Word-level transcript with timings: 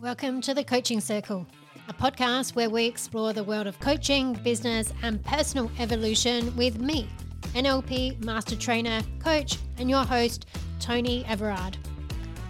Welcome 0.00 0.40
to 0.42 0.52
the 0.52 0.64
Coaching 0.64 1.00
Circle, 1.00 1.46
a 1.88 1.94
podcast 1.94 2.54
where 2.54 2.68
we 2.68 2.84
explore 2.84 3.32
the 3.32 3.44
world 3.44 3.66
of 3.66 3.78
coaching, 3.80 4.34
business, 4.34 4.92
and 5.02 5.22
personal 5.24 5.70
evolution 5.78 6.54
with 6.56 6.78
me, 6.78 7.08
NLP 7.54 8.22
Master 8.22 8.56
Trainer, 8.56 9.00
Coach, 9.18 9.56
and 9.78 9.88
your 9.88 10.04
host, 10.04 10.46
Toni 10.78 11.24
Everard. 11.26 11.78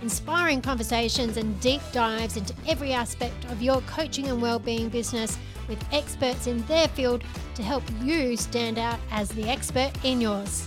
Inspiring 0.03 0.63
conversations 0.63 1.37
and 1.37 1.61
deep 1.61 1.81
dives 1.93 2.37
into 2.37 2.55
every 2.67 2.93
aspect 2.93 3.45
of 3.53 3.63
your 3.63 3.81
coaching 3.83 4.27
and 4.29 4.43
well-being 4.43 4.89
business 4.89 5.39
with 5.69 5.85
experts 5.93 6.47
in 6.47 6.65
their 6.67 6.89
field 6.89 7.23
to 7.55 7.63
help 7.63 7.85
you 8.03 8.37
stand 8.37 8.79
out 8.79 8.99
as 9.11 9.29
the 9.29 9.49
expert 9.49 9.93
in 10.03 10.21
yours. 10.21 10.67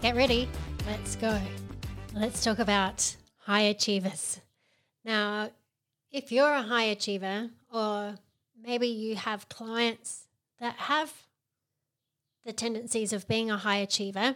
Get 0.00 0.16
ready, 0.16 0.48
let's 0.86 1.16
go. 1.16 1.38
Let's 2.14 2.42
talk 2.42 2.58
about 2.58 3.16
high 3.38 3.62
achievers. 3.62 4.40
Now, 5.04 5.50
if 6.12 6.30
you're 6.30 6.52
a 6.52 6.62
high 6.62 6.84
achiever, 6.84 7.50
or 7.72 8.16
maybe 8.60 8.86
you 8.86 9.16
have 9.16 9.48
clients 9.48 10.26
that 10.60 10.74
have 10.76 11.12
the 12.44 12.52
tendencies 12.52 13.12
of 13.12 13.26
being 13.28 13.50
a 13.50 13.56
high 13.56 13.78
achiever, 13.78 14.34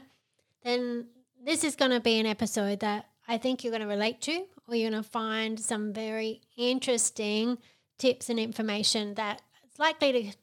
then 0.62 1.06
this 1.44 1.62
is 1.62 1.76
going 1.76 1.90
to 1.90 2.00
be 2.00 2.18
an 2.18 2.26
episode 2.26 2.80
that 2.80 3.06
I 3.28 3.38
think 3.38 3.62
you're 3.62 3.70
going 3.70 3.82
to 3.82 3.88
relate 3.88 4.20
to, 4.22 4.46
or 4.66 4.74
you're 4.74 4.90
going 4.90 5.02
to 5.02 5.08
find 5.08 5.60
some 5.60 5.92
very 5.92 6.40
interesting 6.56 7.58
tips 7.98 8.28
and 8.30 8.38
information 8.38 9.14
that 9.14 9.42
is 9.70 9.78
likely 9.78 10.12
to 10.12 10.36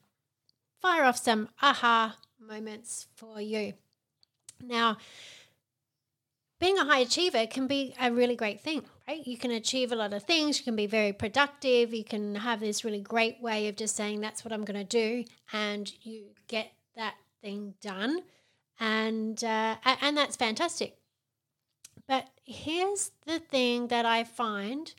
fire 0.80 1.04
off 1.04 1.16
some 1.16 1.48
aha 1.62 2.16
moments 2.38 3.06
for 3.14 3.40
you. 3.40 3.74
Now, 4.62 4.98
being 6.60 6.78
a 6.78 6.84
high 6.84 7.00
achiever 7.00 7.46
can 7.46 7.66
be 7.66 7.94
a 8.00 8.12
really 8.12 8.36
great 8.36 8.60
thing, 8.60 8.82
right? 9.08 9.26
You 9.26 9.36
can 9.36 9.50
achieve 9.50 9.92
a 9.92 9.96
lot 9.96 10.12
of 10.12 10.22
things, 10.22 10.58
you 10.58 10.64
can 10.64 10.76
be 10.76 10.86
very 10.86 11.12
productive, 11.12 11.92
you 11.92 12.04
can 12.04 12.36
have 12.36 12.60
this 12.60 12.84
really 12.84 13.00
great 13.00 13.42
way 13.42 13.68
of 13.68 13.76
just 13.76 13.96
saying, 13.96 14.20
that's 14.20 14.44
what 14.44 14.52
I'm 14.52 14.64
going 14.64 14.78
to 14.78 14.84
do, 14.84 15.24
and 15.52 15.92
you 16.02 16.26
get 16.48 16.72
that 16.96 17.14
thing 17.42 17.74
done. 17.80 18.20
And, 18.80 19.42
uh, 19.42 19.76
and 19.84 20.16
that's 20.16 20.36
fantastic. 20.36 20.96
But 22.06 22.28
here's 22.44 23.12
the 23.26 23.38
thing 23.38 23.88
that 23.88 24.04
I 24.04 24.24
find 24.24 24.92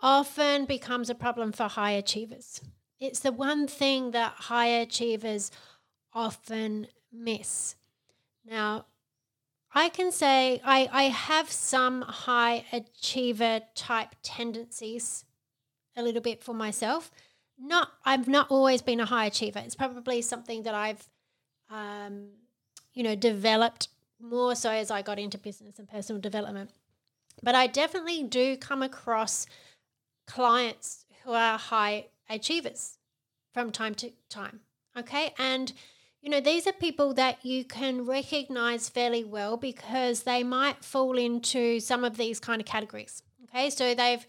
often 0.00 0.66
becomes 0.66 1.08
a 1.08 1.14
problem 1.14 1.52
for 1.52 1.68
high 1.68 1.92
achievers. 1.92 2.60
It's 3.00 3.20
the 3.20 3.32
one 3.32 3.66
thing 3.66 4.10
that 4.10 4.32
high 4.32 4.66
achievers 4.66 5.50
often 6.12 6.88
miss. 7.12 7.76
Now, 8.44 8.86
I 9.74 9.88
can 9.88 10.12
say 10.12 10.60
I, 10.64 10.88
I 10.92 11.02
have 11.04 11.50
some 11.50 12.02
high 12.02 12.64
achiever 12.72 13.62
type 13.74 14.14
tendencies 14.22 15.24
a 15.96 16.02
little 16.02 16.22
bit 16.22 16.42
for 16.42 16.54
myself. 16.54 17.10
Not 17.58 17.90
I've 18.04 18.28
not 18.28 18.50
always 18.50 18.82
been 18.82 19.00
a 19.00 19.04
high 19.04 19.26
achiever. 19.26 19.58
It's 19.58 19.74
probably 19.74 20.22
something 20.22 20.62
that 20.62 20.74
I've 20.74 21.08
um, 21.70 22.28
you 22.92 23.02
know 23.02 23.16
developed 23.16 23.88
more 24.20 24.54
so 24.54 24.70
as 24.70 24.90
I 24.90 25.02
got 25.02 25.18
into 25.18 25.38
business 25.38 25.78
and 25.78 25.88
personal 25.88 26.20
development. 26.20 26.70
But 27.42 27.54
I 27.54 27.66
definitely 27.66 28.22
do 28.22 28.56
come 28.56 28.82
across 28.82 29.46
clients 30.26 31.04
who 31.24 31.32
are 31.32 31.58
high 31.58 32.06
achievers 32.30 32.98
from 33.52 33.70
time 33.70 33.94
to 33.96 34.12
time. 34.28 34.60
Okay. 34.96 35.34
And 35.38 35.72
you 36.24 36.30
know, 36.30 36.40
these 36.40 36.66
are 36.66 36.72
people 36.72 37.12
that 37.14 37.44
you 37.44 37.66
can 37.66 38.06
recognize 38.06 38.88
fairly 38.88 39.24
well 39.24 39.58
because 39.58 40.22
they 40.22 40.42
might 40.42 40.82
fall 40.82 41.18
into 41.18 41.80
some 41.80 42.02
of 42.02 42.16
these 42.16 42.40
kind 42.40 42.62
of 42.62 42.66
categories. 42.66 43.22
Okay, 43.44 43.68
so 43.68 43.94
they've 43.94 44.26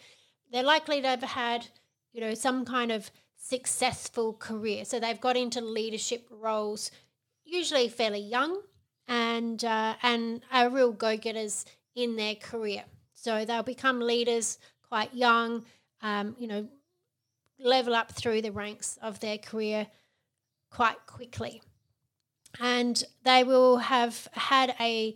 they're 0.52 0.62
likely 0.62 1.02
to 1.02 1.08
have 1.08 1.24
had, 1.24 1.68
you 2.12 2.20
know, 2.20 2.34
some 2.34 2.66
kind 2.66 2.92
of 2.92 3.10
successful 3.38 4.34
career. 4.34 4.84
So 4.84 5.00
they've 5.00 5.22
got 5.22 5.38
into 5.38 5.62
leadership 5.62 6.28
roles, 6.30 6.92
usually 7.46 7.88
fairly 7.88 8.20
young, 8.20 8.62
and 9.08 9.64
uh, 9.64 9.96
and 10.04 10.42
are 10.52 10.70
real 10.70 10.92
go 10.92 11.16
getters 11.16 11.64
in 11.96 12.18
their 12.18 12.36
career. 12.36 12.84
So 13.14 13.46
they'll 13.46 13.64
become 13.64 14.02
leaders 14.02 14.60
quite 14.90 15.14
young, 15.14 15.64
um, 16.02 16.36
you 16.38 16.48
know, 16.48 16.68
level 17.58 17.96
up 17.96 18.12
through 18.12 18.42
the 18.42 18.52
ranks 18.52 19.00
of 19.02 19.22
their 19.22 19.38
career 19.38 19.88
quite 20.70 20.98
quickly 21.06 21.62
and 22.60 23.04
they 23.24 23.44
will 23.44 23.78
have 23.78 24.28
had 24.34 24.76
a 24.80 25.16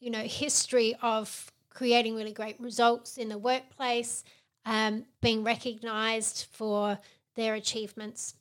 you 0.00 0.10
know 0.10 0.22
history 0.22 0.94
of 1.02 1.50
creating 1.70 2.16
really 2.16 2.32
great 2.32 2.58
results 2.60 3.16
in 3.16 3.28
the 3.28 3.38
workplace 3.38 4.24
um, 4.64 5.04
being 5.22 5.44
recognized 5.44 6.46
for 6.52 6.98
their 7.36 7.54
achievements. 7.54 8.34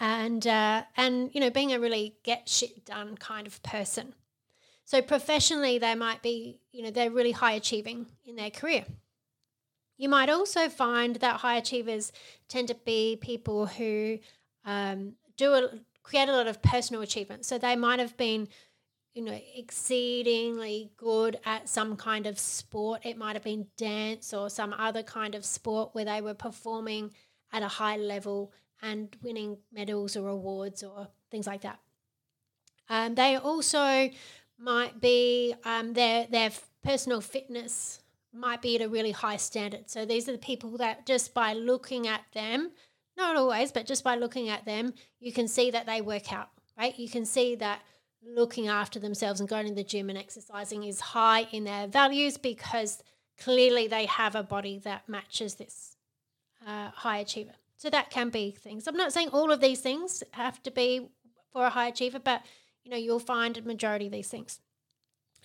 And 0.00 0.46
uh, 0.46 0.84
and 0.96 1.30
you 1.34 1.40
know 1.40 1.50
being 1.50 1.72
a 1.72 1.80
really 1.80 2.16
get 2.22 2.48
shit 2.48 2.84
done 2.84 3.16
kind 3.16 3.46
of 3.46 3.62
person. 3.62 4.14
So 4.84 5.02
professionally 5.02 5.78
they 5.78 5.94
might 5.94 6.22
be 6.22 6.60
you 6.72 6.82
know 6.82 6.90
they're 6.90 7.10
really 7.10 7.32
high 7.32 7.52
achieving 7.52 8.06
in 8.24 8.36
their 8.36 8.50
career. 8.50 8.84
You 9.96 10.08
might 10.08 10.30
also 10.30 10.68
find 10.68 11.16
that 11.16 11.40
high 11.40 11.56
achievers 11.56 12.12
tend 12.48 12.68
to 12.68 12.76
be 12.76 13.18
people 13.20 13.66
who 13.66 14.20
um, 14.64 15.14
do 15.36 15.52
a, 15.54 15.70
create 16.08 16.28
a 16.28 16.32
lot 16.32 16.46
of 16.46 16.62
personal 16.62 17.02
achievements. 17.02 17.46
So 17.46 17.58
they 17.58 17.76
might 17.76 17.98
have 17.98 18.16
been, 18.16 18.48
you 19.12 19.22
know, 19.22 19.38
exceedingly 19.54 20.90
good 20.96 21.38
at 21.44 21.68
some 21.68 21.96
kind 21.96 22.26
of 22.26 22.38
sport. 22.38 23.02
It 23.04 23.18
might 23.18 23.36
have 23.36 23.44
been 23.44 23.66
dance 23.76 24.32
or 24.32 24.48
some 24.48 24.72
other 24.72 25.02
kind 25.02 25.34
of 25.34 25.44
sport 25.44 25.90
where 25.92 26.06
they 26.06 26.22
were 26.22 26.32
performing 26.32 27.12
at 27.52 27.62
a 27.62 27.68
high 27.68 27.98
level 27.98 28.52
and 28.80 29.14
winning 29.22 29.58
medals 29.70 30.16
or 30.16 30.28
awards 30.28 30.82
or 30.82 31.08
things 31.30 31.46
like 31.46 31.60
that. 31.60 31.78
Um, 32.88 33.14
they 33.14 33.36
also 33.36 34.08
might 34.58 35.00
be 35.00 35.54
um, 35.64 35.92
their 35.92 36.26
their 36.30 36.50
personal 36.82 37.20
fitness 37.20 38.00
might 38.32 38.62
be 38.62 38.76
at 38.76 38.82
a 38.82 38.88
really 38.88 39.10
high 39.10 39.36
standard. 39.36 39.90
So 39.90 40.06
these 40.06 40.26
are 40.28 40.32
the 40.32 40.38
people 40.38 40.78
that 40.78 41.06
just 41.06 41.34
by 41.34 41.52
looking 41.52 42.06
at 42.06 42.22
them 42.32 42.70
not 43.18 43.36
always, 43.36 43.70
but 43.70 43.84
just 43.84 44.02
by 44.02 44.14
looking 44.14 44.48
at 44.48 44.64
them, 44.64 44.94
you 45.20 45.32
can 45.32 45.48
see 45.48 45.70
that 45.70 45.84
they 45.84 46.00
work 46.00 46.32
out, 46.32 46.48
right? 46.78 46.98
You 46.98 47.08
can 47.08 47.26
see 47.26 47.54
that 47.56 47.82
looking 48.24 48.68
after 48.68 48.98
themselves 48.98 49.40
and 49.40 49.48
going 49.48 49.66
to 49.66 49.74
the 49.74 49.84
gym 49.84 50.08
and 50.08 50.18
exercising 50.18 50.84
is 50.84 51.00
high 51.00 51.46
in 51.52 51.64
their 51.64 51.86
values 51.86 52.36
because 52.38 53.02
clearly 53.38 53.86
they 53.86 54.06
have 54.06 54.34
a 54.34 54.42
body 54.42 54.78
that 54.84 55.08
matches 55.08 55.56
this 55.56 55.96
uh, 56.66 56.90
high 56.90 57.18
achiever. 57.18 57.52
So 57.76 57.90
that 57.90 58.10
can 58.10 58.30
be 58.30 58.50
things. 58.50 58.86
I'm 58.86 58.96
not 58.96 59.12
saying 59.12 59.28
all 59.28 59.52
of 59.52 59.60
these 59.60 59.80
things 59.80 60.24
have 60.32 60.62
to 60.64 60.70
be 60.70 61.08
for 61.52 61.66
a 61.66 61.70
high 61.70 61.88
achiever, 61.88 62.18
but 62.18 62.42
you 62.84 62.90
know 62.90 62.96
you'll 62.96 63.20
find 63.20 63.56
a 63.56 63.62
majority 63.62 64.06
of 64.06 64.12
these 64.12 64.28
things. 64.28 64.60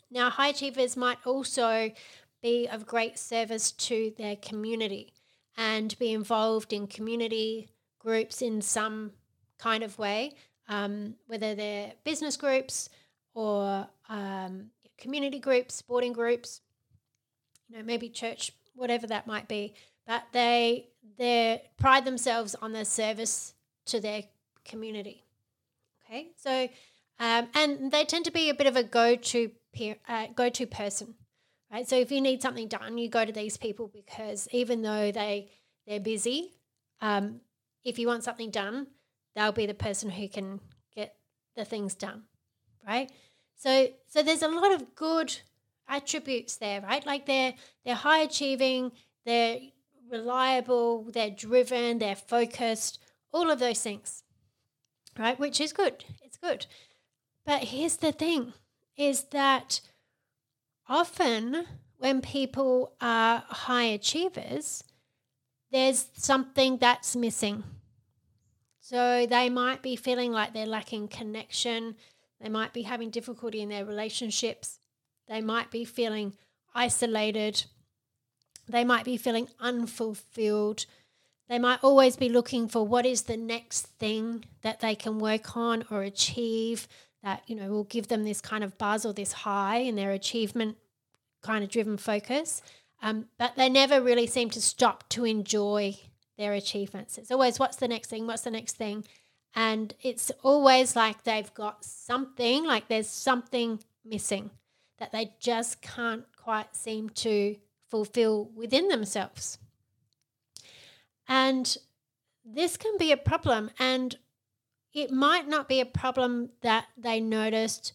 Now, 0.09 0.29
high 0.29 0.49
achievers 0.49 0.95
might 0.97 1.17
also 1.25 1.91
be 2.41 2.67
of 2.67 2.85
great 2.85 3.17
service 3.17 3.71
to 3.71 4.13
their 4.17 4.35
community 4.35 5.13
and 5.57 5.97
be 5.99 6.11
involved 6.11 6.73
in 6.73 6.87
community 6.87 7.69
groups 7.99 8.41
in 8.41 8.61
some 8.61 9.11
kind 9.57 9.83
of 9.83 9.97
way, 9.97 10.33
um, 10.67 11.15
whether 11.27 11.55
they're 11.55 11.93
business 12.03 12.37
groups 12.37 12.89
or 13.33 13.87
um, 14.09 14.69
community 14.97 15.39
groups, 15.39 15.75
sporting 15.75 16.13
groups, 16.13 16.61
you 17.69 17.77
know, 17.77 17.83
maybe 17.83 18.09
church, 18.09 18.51
whatever 18.75 19.07
that 19.07 19.27
might 19.27 19.47
be. 19.47 19.73
But 20.05 20.23
they 20.31 20.89
they 21.17 21.63
pride 21.77 22.05
themselves 22.05 22.55
on 22.61 22.73
their 22.73 22.85
service 22.85 23.53
to 23.85 23.99
their 23.99 24.23
community. 24.65 25.23
Okay, 26.05 26.31
so 26.35 26.67
um, 27.19 27.47
and 27.53 27.91
they 27.91 28.03
tend 28.03 28.25
to 28.25 28.31
be 28.31 28.49
a 28.49 28.53
bit 28.53 28.67
of 28.67 28.75
a 28.75 28.83
go 28.83 29.15
to 29.15 29.51
peer, 29.71 29.95
uh, 30.07 30.27
go 30.35 30.49
to 30.49 30.67
person 30.67 31.15
right? 31.73 31.89
So 31.89 31.97
if 31.97 32.11
you 32.11 32.21
need 32.21 32.41
something 32.41 32.67
done, 32.67 32.97
you 32.97 33.09
go 33.09 33.25
to 33.25 33.31
these 33.31 33.57
people 33.57 33.91
because 33.93 34.47
even 34.51 34.81
though 34.83 35.11
they 35.11 35.49
they're 35.87 35.99
busy, 35.99 36.51
um, 37.01 37.41
if 37.83 37.99
you 37.99 38.07
want 38.07 38.23
something 38.23 38.51
done, 38.51 38.87
they'll 39.35 39.51
be 39.51 39.65
the 39.65 39.73
person 39.73 40.09
who 40.09 40.29
can 40.29 40.61
get 40.95 41.15
the 41.55 41.65
things 41.65 41.95
done, 41.95 42.23
right? 42.87 43.11
So 43.57 43.87
so 44.07 44.21
there's 44.21 44.43
a 44.43 44.47
lot 44.47 44.71
of 44.73 44.95
good 44.95 45.35
attributes 45.87 46.57
there, 46.57 46.81
right? 46.81 47.05
Like 47.05 47.25
they're 47.25 47.55
they're 47.83 47.95
high 47.95 48.21
achieving, 48.21 48.91
they're 49.25 49.59
reliable, 50.11 51.07
they're 51.11 51.31
driven, 51.31 51.97
they're 51.97 52.15
focused, 52.15 52.99
all 53.33 53.49
of 53.49 53.59
those 53.59 53.81
things. 53.81 54.23
Right? 55.17 55.39
Which 55.39 55.61
is 55.61 55.73
good. 55.73 56.05
It's 56.23 56.37
good. 56.37 56.65
But 57.45 57.65
here's 57.65 57.97
the 57.97 58.11
thing 58.11 58.53
is 58.97 59.25
that 59.25 59.79
often 60.87 61.65
when 61.97 62.21
people 62.21 62.93
are 62.99 63.43
high 63.47 63.85
achievers, 63.85 64.83
there's 65.71 66.07
something 66.13 66.77
that's 66.77 67.15
missing. 67.15 67.63
So 68.79 69.25
they 69.25 69.49
might 69.49 69.81
be 69.81 69.95
feeling 69.95 70.31
like 70.31 70.53
they're 70.53 70.65
lacking 70.65 71.07
connection. 71.07 71.95
They 72.41 72.49
might 72.49 72.73
be 72.73 72.81
having 72.81 73.09
difficulty 73.09 73.61
in 73.61 73.69
their 73.69 73.85
relationships. 73.85 74.79
They 75.29 75.41
might 75.41 75.71
be 75.71 75.85
feeling 75.85 76.33
isolated. 76.75 77.63
They 78.67 78.83
might 78.83 79.05
be 79.05 79.17
feeling 79.17 79.47
unfulfilled. 79.59 80.85
They 81.47 81.59
might 81.59 81.83
always 81.83 82.17
be 82.17 82.29
looking 82.29 82.67
for 82.67 82.85
what 82.85 83.05
is 83.05 83.23
the 83.23 83.37
next 83.37 83.87
thing 83.99 84.45
that 84.61 84.79
they 84.81 84.95
can 84.95 85.19
work 85.19 85.55
on 85.55 85.85
or 85.89 86.03
achieve 86.03 86.87
that, 87.23 87.43
you 87.47 87.55
know, 87.55 87.69
will 87.69 87.85
give 87.85 88.07
them 88.07 88.23
this 88.23 88.41
kind 88.41 88.63
of 88.63 88.77
buzz 88.77 89.05
or 89.05 89.13
this 89.13 89.31
high 89.31 89.77
in 89.77 89.95
their 89.95 90.11
achievement 90.11 90.77
kind 91.41 91.63
of 91.63 91.69
driven 91.69 91.97
focus. 91.97 92.61
Um, 93.01 93.25
but 93.37 93.55
they 93.55 93.69
never 93.69 94.01
really 94.01 94.27
seem 94.27 94.49
to 94.51 94.61
stop 94.61 95.09
to 95.09 95.25
enjoy 95.25 95.97
their 96.37 96.53
achievements. 96.53 97.17
It's 97.17 97.31
always 97.31 97.59
what's 97.59 97.77
the 97.77 97.87
next 97.87 98.09
thing, 98.09 98.27
what's 98.27 98.43
the 98.43 98.51
next 98.51 98.75
thing. 98.75 99.05
And 99.55 99.93
it's 100.01 100.31
always 100.41 100.95
like 100.95 101.23
they've 101.23 101.53
got 101.53 101.85
something, 101.85 102.65
like 102.65 102.87
there's 102.87 103.09
something 103.09 103.79
missing 104.03 104.49
that 104.97 105.11
they 105.11 105.33
just 105.39 105.81
can't 105.81 106.25
quite 106.35 106.75
seem 106.75 107.09
to 107.09 107.55
fulfill 107.89 108.49
within 108.55 108.87
themselves. 108.87 109.59
And 111.27 111.77
this 112.43 112.77
can 112.77 112.97
be 112.97 113.11
a 113.11 113.17
problem. 113.17 113.69
And 113.79 114.17
it 114.93 115.11
might 115.11 115.47
not 115.47 115.67
be 115.67 115.79
a 115.79 115.85
problem 115.85 116.49
that 116.61 116.85
they 116.97 117.19
noticed 117.19 117.93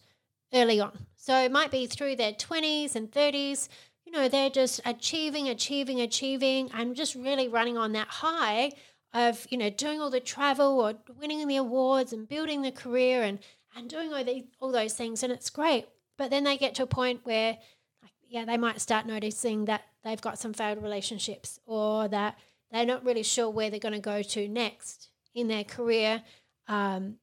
early 0.53 0.79
on. 0.79 1.05
So 1.15 1.35
it 1.37 1.51
might 1.51 1.71
be 1.71 1.85
through 1.85 2.15
their 2.15 2.33
20s 2.33 2.95
and 2.95 3.11
30s. 3.11 3.69
You 4.05 4.11
know, 4.11 4.27
they're 4.27 4.49
just 4.49 4.81
achieving, 4.85 5.47
achieving, 5.47 6.01
achieving, 6.01 6.71
and 6.73 6.95
just 6.95 7.15
really 7.15 7.47
running 7.47 7.77
on 7.77 7.91
that 7.93 8.07
high 8.07 8.71
of, 9.13 9.45
you 9.49 9.57
know, 9.57 9.69
doing 9.69 10.01
all 10.01 10.09
the 10.09 10.19
travel 10.19 10.79
or 10.79 10.95
winning 11.19 11.47
the 11.47 11.57
awards 11.57 12.13
and 12.13 12.27
building 12.27 12.61
the 12.61 12.71
career 12.71 13.23
and, 13.23 13.39
and 13.75 13.89
doing 13.89 14.13
all, 14.13 14.23
the, 14.23 14.45
all 14.59 14.71
those 14.71 14.93
things. 14.93 15.23
And 15.23 15.31
it's 15.31 15.49
great. 15.49 15.87
But 16.17 16.31
then 16.31 16.43
they 16.43 16.57
get 16.57 16.75
to 16.75 16.83
a 16.83 16.87
point 16.87 17.21
where, 17.23 17.57
yeah, 18.27 18.45
they 18.45 18.57
might 18.57 18.81
start 18.81 19.05
noticing 19.05 19.65
that 19.65 19.83
they've 20.03 20.21
got 20.21 20.39
some 20.39 20.53
failed 20.53 20.81
relationships 20.83 21.59
or 21.65 22.07
that 22.07 22.37
they're 22.71 22.85
not 22.85 23.05
really 23.05 23.23
sure 23.23 23.49
where 23.49 23.69
they're 23.69 23.79
going 23.79 23.93
to 23.93 23.99
go 23.99 24.21
to 24.21 24.47
next 24.47 25.09
in 25.33 25.47
their 25.47 25.63
career. 25.63 26.23
Um, 26.69 27.15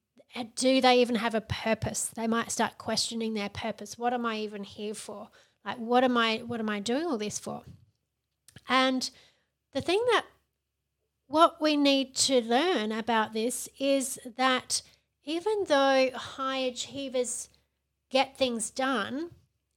do 0.56 0.81
they 0.82 1.00
even 1.00 1.14
have 1.16 1.34
a 1.34 1.40
purpose? 1.40 2.10
They 2.14 2.26
might 2.26 2.50
start 2.50 2.76
questioning 2.76 3.32
their 3.32 3.48
purpose. 3.48 3.96
What 3.96 4.12
am 4.12 4.26
I 4.26 4.38
even 4.40 4.64
here 4.64 4.93
for? 4.93 5.31
Like, 5.64 5.78
what 5.78 6.04
am 6.04 6.16
I? 6.16 6.43
What 6.46 6.60
am 6.60 6.69
I 6.69 6.81
doing 6.81 7.06
all 7.06 7.16
this 7.16 7.38
for? 7.38 7.62
And 8.69 9.08
the 9.72 9.81
thing 9.81 10.02
that 10.12 10.26
what 11.28 11.60
we 11.60 11.76
need 11.76 12.14
to 12.16 12.43
learn 12.43 12.93
about 12.93 13.32
this 13.32 13.69
is 13.78 14.19
that 14.37 14.82
even 15.25 15.64
though 15.66 16.10
high 16.14 16.58
achievers 16.58 17.48
get 18.10 18.37
things 18.37 18.70
done, 18.70 19.31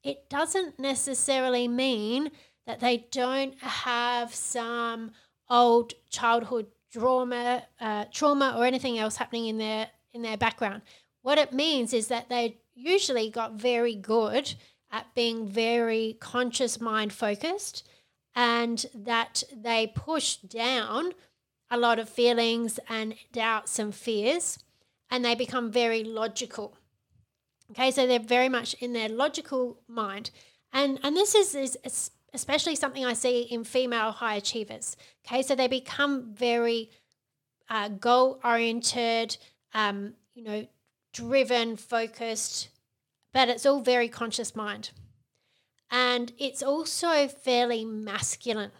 it 0.04 0.30
doesn't 0.30 0.80
necessarily 0.80 1.68
mean 1.68 2.32
that 2.66 2.80
they 2.80 3.08
don't 3.12 3.58
have 3.62 4.34
some 4.34 5.12
old 5.50 5.94
childhood 6.10 6.68
trauma, 6.92 7.64
uh, 7.80 8.06
trauma 8.12 8.56
or 8.58 8.66
anything 8.66 8.98
else 8.98 9.18
happening 9.18 9.48
in 9.48 9.58
their 9.58 9.90
in 10.14 10.22
their 10.22 10.38
background. 10.38 10.82
What 11.22 11.38
it 11.38 11.54
means 11.54 11.94
is 11.94 12.08
that 12.08 12.30
they 12.30 12.58
usually 12.74 13.30
got 13.30 13.54
very 13.54 13.96
good 13.96 14.54
at 14.92 15.14
being 15.14 15.48
very 15.48 16.18
conscious 16.20 16.82
mind 16.82 17.14
focused 17.14 17.88
and 18.36 18.86
that 18.96 19.44
they 19.56 19.92
push 19.94 20.38
down 20.38 21.14
a 21.70 21.78
lot 21.78 22.00
of 22.00 22.10
feelings 22.10 22.80
and 22.90 23.14
doubts 23.32 23.78
and 23.78 23.94
fears 23.94 24.60
and 25.12 25.24
they 25.24 25.36
become 25.36 25.72
very 25.72 26.04
logical. 26.04 26.78
Okay, 27.72 27.92
so 27.92 28.08
they're 28.08 28.20
very 28.20 28.50
much 28.50 28.74
in 28.76 28.94
their 28.94 29.10
logical 29.10 29.80
mind. 29.88 30.32
And 30.74 31.00
and 31.04 31.16
this 31.16 31.36
is, 31.36 31.54
is 31.56 32.12
especially 32.34 32.76
something 32.76 33.06
I 33.06 33.14
see 33.14 33.42
in 33.42 33.64
female 33.64 34.12
high 34.12 34.36
achievers. 34.36 34.96
Okay, 35.26 35.42
so 35.42 35.56
they 35.56 35.68
become 35.68 36.34
very 36.34 36.90
uh, 37.70 37.90
goal 37.90 38.40
oriented, 38.44 39.38
um, 39.74 40.14
you 40.34 40.44
know, 40.44 40.68
driven, 41.14 41.76
focused, 41.76 42.70
but 43.34 43.50
it's 43.50 43.66
all 43.66 43.82
very 43.82 44.10
conscious 44.10 44.56
mind. 44.56 44.92
And 45.92 46.32
it's 46.38 46.62
also 46.62 47.28
fairly 47.28 47.84
masculine. 47.86 48.72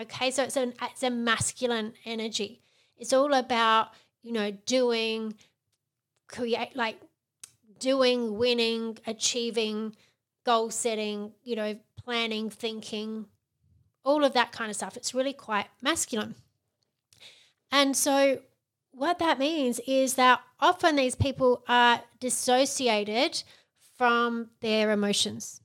Okay, 0.00 0.30
so 0.30 0.42
it's, 0.42 0.56
an, 0.56 0.74
it's 0.82 1.02
a 1.02 1.10
masculine 1.10 1.94
energy. 2.04 2.60
It's 2.96 3.12
all 3.12 3.32
about, 3.32 3.88
you 4.22 4.32
know, 4.32 4.50
doing, 4.50 5.34
create, 6.28 6.74
like 6.74 7.00
doing, 7.78 8.36
winning, 8.36 8.98
achieving, 9.06 9.96
goal 10.44 10.70
setting, 10.70 11.32
you 11.42 11.56
know, 11.56 11.78
planning, 12.04 12.50
thinking, 12.50 13.26
all 14.04 14.24
of 14.24 14.34
that 14.34 14.52
kind 14.52 14.70
of 14.70 14.76
stuff. 14.76 14.96
It's 14.96 15.14
really 15.14 15.32
quite 15.32 15.66
masculine. 15.82 16.34
And 17.70 17.96
so, 17.96 18.40
what 18.92 19.18
that 19.18 19.38
means 19.38 19.80
is 19.86 20.14
that 20.14 20.40
often 20.60 20.96
these 20.96 21.16
people 21.16 21.64
are 21.66 22.02
dissociated 22.20 23.42
from 23.96 24.50
their 24.60 24.90
emotions. 24.90 25.60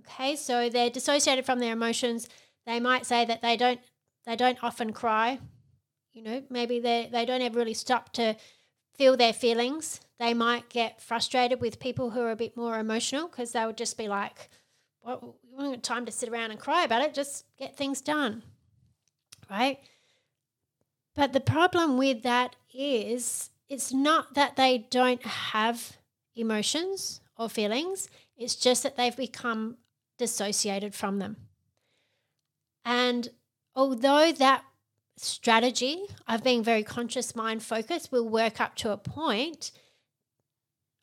Okay, 0.00 0.36
so 0.36 0.68
they're 0.68 0.90
dissociated 0.90 1.44
from 1.44 1.58
their 1.58 1.72
emotions. 1.72 2.28
They 2.66 2.80
might 2.80 3.06
say 3.06 3.24
that 3.24 3.42
they 3.42 3.56
don't 3.56 3.80
they 4.26 4.36
don't 4.36 4.62
often 4.62 4.92
cry. 4.92 5.38
You 6.12 6.22
know, 6.22 6.42
maybe 6.50 6.78
they 6.78 7.08
they 7.10 7.24
don't 7.24 7.42
ever 7.42 7.58
really 7.58 7.74
stop 7.74 8.12
to 8.14 8.36
feel 8.94 9.16
their 9.16 9.32
feelings. 9.32 10.00
They 10.18 10.34
might 10.34 10.68
get 10.68 11.00
frustrated 11.00 11.60
with 11.60 11.80
people 11.80 12.10
who 12.10 12.20
are 12.20 12.30
a 12.30 12.36
bit 12.36 12.56
more 12.56 12.78
emotional 12.78 13.28
because 13.28 13.52
they 13.52 13.64
would 13.66 13.78
just 13.78 13.96
be 13.96 14.08
like, 14.08 14.50
well, 15.04 15.36
you 15.42 15.56
haven't 15.56 15.72
got 15.72 15.82
time 15.82 16.06
to 16.06 16.12
sit 16.12 16.28
around 16.28 16.50
and 16.50 16.60
cry 16.60 16.84
about 16.84 17.02
it. 17.02 17.14
Just 17.14 17.44
get 17.58 17.76
things 17.76 18.00
done. 18.00 18.42
Right? 19.50 19.80
But 21.14 21.32
the 21.32 21.40
problem 21.40 21.98
with 21.98 22.22
that 22.22 22.56
is 22.72 23.50
it's 23.68 23.92
not 23.92 24.34
that 24.34 24.56
they 24.56 24.86
don't 24.90 25.24
have 25.24 25.96
emotions 26.34 27.20
or 27.36 27.48
feelings, 27.48 28.08
it's 28.36 28.54
just 28.54 28.82
that 28.82 28.96
they've 28.96 29.16
become 29.16 29.76
dissociated 30.18 30.94
from 30.94 31.18
them. 31.18 31.36
And 32.84 33.28
although 33.74 34.32
that 34.32 34.64
strategy 35.16 36.04
of 36.26 36.42
being 36.42 36.64
very 36.64 36.82
conscious 36.82 37.36
mind 37.36 37.62
focused 37.62 38.10
will 38.10 38.28
work 38.28 38.60
up 38.60 38.74
to 38.76 38.90
a 38.90 38.96
point, 38.96 39.72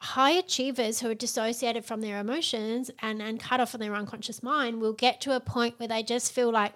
high 0.02 0.32
achievers 0.32 1.00
who 1.00 1.10
are 1.10 1.16
dissociated 1.16 1.84
from 1.84 2.02
their 2.02 2.20
emotions 2.20 2.90
and, 3.00 3.22
and 3.22 3.40
cut 3.40 3.60
off 3.60 3.72
from 3.72 3.82
their 3.82 3.96
unconscious 3.96 4.42
mind 4.42 4.82
will 4.82 4.94
get 4.94 5.20
to 5.22 5.36
a 5.36 5.40
point 5.40 5.78
where 5.78 5.90
they 5.90 6.04
just 6.04 6.32
feel 6.32 6.52
like, 6.52 6.76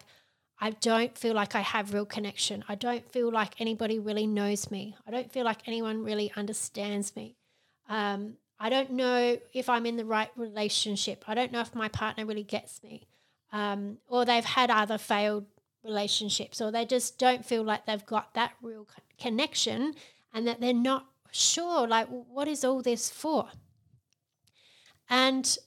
I 0.60 0.72
don't 0.72 1.18
feel 1.18 1.34
like 1.34 1.56
I 1.56 1.62
have 1.62 1.94
real 1.94 2.06
connection. 2.06 2.64
I 2.68 2.76
don't 2.76 3.10
feel 3.12 3.32
like 3.32 3.60
anybody 3.60 3.98
really 3.98 4.28
knows 4.28 4.70
me. 4.70 4.96
I 5.08 5.12
don't 5.12 5.32
feel 5.32 5.46
like 5.46 5.60
anyone 5.68 6.04
really 6.04 6.32
understands 6.36 7.16
me. 7.16 7.36
Um, 7.90 8.34
I 8.60 8.70
don't 8.70 8.92
know 8.92 9.38
if 9.54 9.68
I'm 9.70 9.86
in 9.86 9.98
the 9.98 10.06
right 10.06 10.30
relationship. 10.36 11.26
I 11.28 11.34
don't 11.34 11.52
know 11.52 11.62
if 11.62 11.74
my 11.76 11.88
partner 11.88 12.26
really 12.26 12.44
gets 12.44 12.84
me. 12.84 13.08
Um, 13.52 13.98
or 14.08 14.26
they've 14.26 14.44
had 14.44 14.70
other 14.70 14.98
failed 14.98 15.46
relationships, 15.84 16.62
or 16.62 16.72
they 16.72 16.86
just 16.86 17.20
don't 17.20 17.46
feel 17.46 17.64
like 17.64 17.86
they've 17.86 18.06
got 18.06 18.34
that 18.34 18.54
real 18.62 18.88
connection 19.20 19.96
and 20.34 20.48
that 20.48 20.60
they're 20.62 20.74
not 20.74 21.08
sure, 21.34 21.88
like, 21.88 22.08
what 22.08 22.48
is 22.48 22.64
all 22.64 22.82
this 22.82 23.10
for? 23.10 23.50
And 25.10 25.58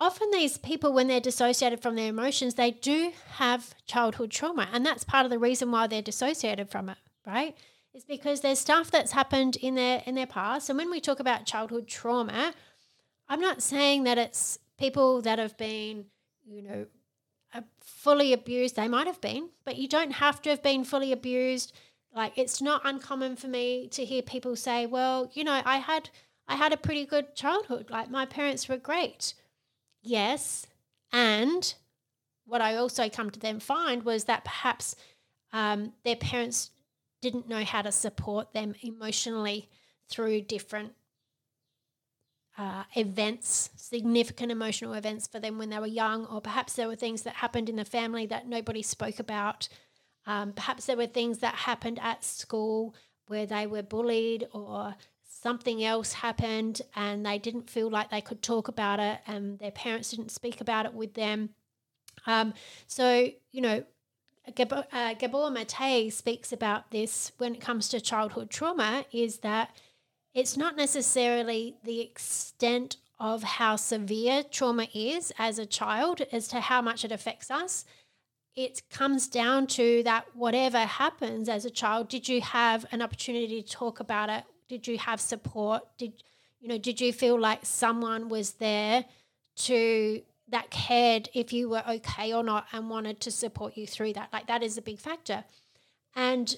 often 0.00 0.30
these 0.30 0.58
people, 0.58 0.92
when 0.92 1.08
they're 1.08 1.20
dissociated 1.20 1.80
from 1.80 1.96
their 1.96 2.08
emotions, 2.08 2.54
they 2.54 2.70
do 2.70 3.12
have 3.34 3.74
childhood 3.86 4.30
trauma. 4.30 4.68
And 4.72 4.84
that's 4.84 5.04
part 5.04 5.24
of 5.24 5.30
the 5.30 5.38
reason 5.38 5.70
why 5.70 5.86
they're 5.86 6.02
dissociated 6.02 6.70
from 6.70 6.88
it, 6.88 6.98
right? 7.26 7.56
Is 7.94 8.04
because 8.04 8.40
there's 8.40 8.58
stuff 8.58 8.90
that's 8.90 9.12
happened 9.12 9.56
in 9.56 9.74
their 9.74 10.02
in 10.06 10.14
their 10.14 10.26
past. 10.26 10.68
And 10.68 10.78
when 10.78 10.90
we 10.90 11.00
talk 11.00 11.20
about 11.20 11.46
childhood 11.46 11.88
trauma, 11.88 12.54
I'm 13.28 13.40
not 13.40 13.62
saying 13.62 14.04
that 14.04 14.18
it's 14.18 14.58
people 14.78 15.22
that 15.22 15.38
have 15.38 15.56
been, 15.56 16.04
you 16.46 16.62
know, 16.62 16.86
fully 17.80 18.32
abused. 18.32 18.76
They 18.76 18.88
might 18.88 19.06
have 19.06 19.20
been, 19.20 19.48
but 19.64 19.76
you 19.76 19.88
don't 19.88 20.12
have 20.12 20.40
to 20.42 20.50
have 20.50 20.62
been 20.62 20.84
fully 20.84 21.12
abused 21.12 21.72
like 22.18 22.36
it's 22.36 22.60
not 22.60 22.82
uncommon 22.84 23.36
for 23.36 23.46
me 23.46 23.86
to 23.92 24.04
hear 24.04 24.22
people 24.22 24.56
say, 24.56 24.86
"Well, 24.86 25.30
you 25.34 25.44
know, 25.44 25.62
I 25.64 25.78
had 25.78 26.10
I 26.48 26.56
had 26.56 26.72
a 26.72 26.76
pretty 26.76 27.06
good 27.06 27.36
childhood. 27.36 27.90
Like 27.90 28.10
my 28.10 28.26
parents 28.26 28.68
were 28.68 28.76
great." 28.76 29.34
Yes, 30.02 30.66
and 31.12 31.72
what 32.44 32.60
I 32.60 32.74
also 32.74 33.08
come 33.08 33.30
to 33.30 33.38
them 33.38 33.60
find 33.60 34.02
was 34.02 34.24
that 34.24 34.44
perhaps 34.44 34.96
um, 35.52 35.92
their 36.04 36.16
parents 36.16 36.72
didn't 37.20 37.48
know 37.48 37.62
how 37.62 37.82
to 37.82 37.92
support 37.92 38.52
them 38.52 38.74
emotionally 38.82 39.68
through 40.10 40.40
different 40.40 40.94
uh, 42.56 42.82
events, 42.96 43.70
significant 43.76 44.50
emotional 44.50 44.94
events 44.94 45.28
for 45.28 45.38
them 45.38 45.56
when 45.56 45.70
they 45.70 45.78
were 45.78 45.86
young, 45.86 46.26
or 46.26 46.40
perhaps 46.40 46.72
there 46.72 46.88
were 46.88 46.96
things 46.96 47.22
that 47.22 47.34
happened 47.34 47.68
in 47.68 47.76
the 47.76 47.84
family 47.84 48.26
that 48.26 48.48
nobody 48.48 48.82
spoke 48.82 49.20
about 49.20 49.68
um, 50.28 50.52
perhaps 50.52 50.84
there 50.84 50.96
were 50.96 51.06
things 51.06 51.38
that 51.38 51.54
happened 51.54 51.98
at 52.02 52.22
school 52.22 52.94
where 53.28 53.46
they 53.46 53.66
were 53.66 53.82
bullied 53.82 54.46
or 54.52 54.94
something 55.26 55.82
else 55.82 56.12
happened 56.12 56.82
and 56.94 57.24
they 57.24 57.38
didn't 57.38 57.70
feel 57.70 57.88
like 57.88 58.10
they 58.10 58.20
could 58.20 58.42
talk 58.42 58.68
about 58.68 59.00
it 59.00 59.20
and 59.26 59.58
their 59.58 59.70
parents 59.70 60.10
didn't 60.10 60.30
speak 60.30 60.60
about 60.60 60.84
it 60.84 60.92
with 60.92 61.14
them. 61.14 61.48
Um, 62.26 62.52
so, 62.86 63.30
you 63.52 63.62
know, 63.62 63.84
Gabor, 64.54 64.84
uh, 64.92 65.14
Gabor 65.14 65.50
Mate 65.50 66.12
speaks 66.12 66.52
about 66.52 66.90
this 66.90 67.32
when 67.38 67.54
it 67.54 67.60
comes 67.60 67.88
to 67.88 68.00
childhood 68.00 68.50
trauma 68.50 69.06
is 69.10 69.38
that 69.38 69.70
it's 70.34 70.58
not 70.58 70.76
necessarily 70.76 71.76
the 71.84 72.02
extent 72.02 72.98
of 73.18 73.42
how 73.42 73.76
severe 73.76 74.42
trauma 74.42 74.88
is 74.94 75.32
as 75.38 75.58
a 75.58 75.66
child 75.66 76.20
as 76.32 76.48
to 76.48 76.60
how 76.60 76.82
much 76.82 77.02
it 77.04 77.12
affects 77.12 77.50
us. 77.50 77.86
It 78.58 78.82
comes 78.90 79.28
down 79.28 79.68
to 79.68 80.02
that 80.02 80.34
whatever 80.34 80.78
happens 80.78 81.48
as 81.48 81.64
a 81.64 81.70
child, 81.70 82.08
did 82.08 82.28
you 82.28 82.40
have 82.40 82.84
an 82.90 83.00
opportunity 83.00 83.62
to 83.62 83.68
talk 83.68 84.00
about 84.00 84.30
it? 84.30 84.42
Did 84.68 84.88
you 84.88 84.98
have 84.98 85.20
support? 85.20 85.82
Did 85.96 86.24
you 86.58 86.66
know, 86.66 86.76
did 86.76 87.00
you 87.00 87.12
feel 87.12 87.38
like 87.38 87.60
someone 87.64 88.28
was 88.28 88.54
there 88.54 89.04
to 89.58 90.22
that 90.48 90.70
cared 90.70 91.28
if 91.34 91.52
you 91.52 91.68
were 91.68 91.84
okay 91.88 92.34
or 92.34 92.42
not 92.42 92.66
and 92.72 92.90
wanted 92.90 93.20
to 93.20 93.30
support 93.30 93.76
you 93.76 93.86
through 93.86 94.14
that? 94.14 94.32
Like 94.32 94.48
that 94.48 94.64
is 94.64 94.76
a 94.76 94.82
big 94.82 94.98
factor. 94.98 95.44
And 96.16 96.56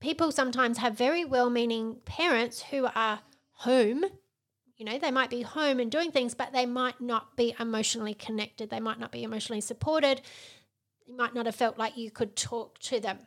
people 0.00 0.30
sometimes 0.30 0.78
have 0.78 0.96
very 0.96 1.24
well 1.24 1.50
meaning 1.50 1.96
parents 2.04 2.62
who 2.62 2.86
are 2.94 3.18
home. 3.50 4.04
You 4.76 4.84
know, 4.84 4.96
they 4.96 5.10
might 5.10 5.30
be 5.30 5.42
home 5.42 5.80
and 5.80 5.90
doing 5.90 6.12
things, 6.12 6.34
but 6.34 6.52
they 6.52 6.66
might 6.66 7.00
not 7.00 7.36
be 7.36 7.52
emotionally 7.58 8.14
connected. 8.14 8.70
They 8.70 8.78
might 8.78 9.00
not 9.00 9.10
be 9.10 9.24
emotionally 9.24 9.60
supported. 9.60 10.20
You 11.12 11.18
might 11.18 11.34
not 11.34 11.44
have 11.44 11.54
felt 11.54 11.76
like 11.76 11.98
you 11.98 12.10
could 12.10 12.36
talk 12.36 12.78
to 12.78 12.98
them. 12.98 13.18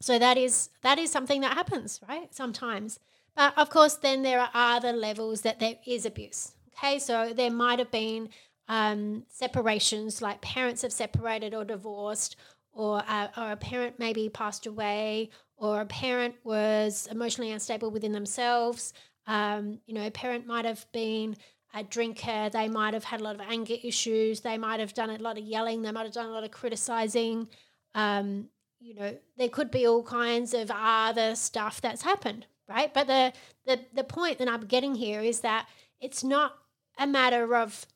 So 0.00 0.20
that 0.20 0.38
is 0.38 0.68
that 0.82 1.00
is 1.00 1.10
something 1.10 1.40
that 1.40 1.54
happens, 1.54 1.98
right? 2.08 2.32
Sometimes. 2.32 3.00
But 3.34 3.58
of 3.58 3.70
course, 3.70 3.96
then 3.96 4.22
there 4.22 4.38
are 4.40 4.50
other 4.54 4.92
levels 4.92 5.40
that 5.40 5.58
there 5.58 5.74
is 5.84 6.06
abuse. 6.06 6.52
Okay, 6.76 7.00
so 7.00 7.32
there 7.34 7.50
might 7.50 7.80
have 7.80 7.90
been 7.90 8.28
um, 8.68 9.24
separations, 9.28 10.22
like 10.22 10.40
parents 10.42 10.82
have 10.82 10.92
separated 10.92 11.54
or 11.54 11.64
divorced, 11.64 12.36
or, 12.72 13.02
uh, 13.08 13.26
or 13.36 13.50
a 13.50 13.56
parent 13.56 13.98
maybe 13.98 14.28
passed 14.28 14.66
away, 14.66 15.30
or 15.56 15.80
a 15.80 15.86
parent 15.86 16.36
was 16.44 17.08
emotionally 17.10 17.50
unstable 17.50 17.90
within 17.90 18.12
themselves. 18.12 18.92
Um, 19.26 19.80
you 19.86 19.94
know, 19.94 20.06
a 20.06 20.12
parent 20.12 20.46
might 20.46 20.66
have 20.66 20.86
been 20.92 21.36
a 21.74 21.84
drinker, 21.84 22.48
they 22.50 22.68
might 22.68 22.94
have 22.94 23.04
had 23.04 23.20
a 23.20 23.24
lot 23.24 23.34
of 23.34 23.40
anger 23.40 23.74
issues, 23.82 24.40
they 24.40 24.58
might 24.58 24.80
have 24.80 24.94
done 24.94 25.10
a 25.10 25.18
lot 25.18 25.38
of 25.38 25.44
yelling, 25.44 25.82
they 25.82 25.92
might 25.92 26.04
have 26.04 26.14
done 26.14 26.26
a 26.26 26.32
lot 26.32 26.44
of 26.44 26.50
criticizing. 26.50 27.48
Um, 27.94 28.48
you 28.80 28.94
know, 28.94 29.16
there 29.36 29.48
could 29.48 29.70
be 29.70 29.86
all 29.86 30.02
kinds 30.02 30.54
of 30.54 30.70
other 30.72 31.34
stuff 31.34 31.80
that's 31.80 32.02
happened 32.02 32.46
right? 32.68 32.92
But 32.92 33.06
the, 33.06 33.32
the, 33.66 33.80
the 33.94 34.04
point 34.04 34.38
that 34.38 34.48
I'm 34.48 34.66
getting 34.66 34.94
here 34.94 35.20
is 35.20 35.40
that 35.40 35.66
it's 36.00 36.22
not 36.22 36.56
a 36.98 37.06
matter 37.06 37.56
of 37.56 37.86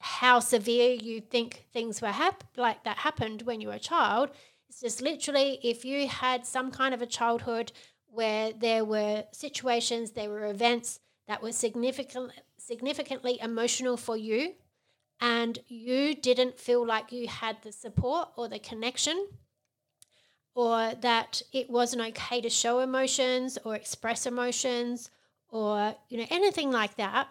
how 0.00 0.40
severe 0.40 0.94
you 0.94 1.20
think 1.20 1.66
things 1.72 2.02
were 2.02 2.08
hap- 2.08 2.44
like 2.56 2.82
that 2.84 2.98
happened 2.98 3.42
when 3.42 3.60
you 3.60 3.68
were 3.68 3.74
a 3.74 3.78
child. 3.78 4.30
It's 4.68 4.80
just 4.80 5.00
literally 5.00 5.60
if 5.62 5.84
you 5.84 6.08
had 6.08 6.44
some 6.44 6.70
kind 6.70 6.92
of 6.92 7.00
a 7.00 7.06
childhood 7.06 7.72
where 8.08 8.52
there 8.52 8.84
were 8.84 9.24
situations, 9.32 10.10
there 10.10 10.28
were 10.28 10.46
events 10.46 10.98
that 11.28 11.42
were 11.42 11.52
significant, 11.52 12.32
significantly 12.66 13.38
emotional 13.40 13.96
for 13.96 14.16
you, 14.16 14.54
and 15.20 15.58
you 15.68 16.14
didn't 16.14 16.58
feel 16.58 16.86
like 16.86 17.12
you 17.12 17.28
had 17.28 17.56
the 17.62 17.72
support 17.72 18.28
or 18.36 18.48
the 18.48 18.58
connection 18.58 19.28
or 20.54 20.92
that 21.00 21.40
it 21.52 21.70
wasn't 21.70 22.02
okay 22.02 22.40
to 22.40 22.50
show 22.50 22.80
emotions 22.80 23.58
or 23.64 23.74
express 23.74 24.26
emotions 24.26 25.10
or 25.48 25.94
you 26.08 26.18
know 26.18 26.26
anything 26.30 26.70
like 26.70 26.96
that 26.96 27.28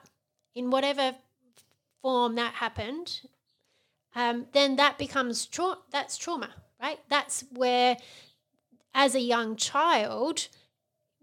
in 0.56 0.72
whatever 0.72 1.14
form 2.02 2.36
that 2.36 2.54
happened 2.56 3.22
um, 4.16 4.48
then 4.54 4.76
that 4.78 4.98
becomes 4.98 5.46
tra- 5.46 5.78
that's 5.92 6.18
trauma 6.18 6.50
right? 6.82 7.00
That's 7.10 7.46
where 7.54 7.98
as 8.94 9.16
a 9.16 9.20
young 9.20 9.56
child 9.56 10.48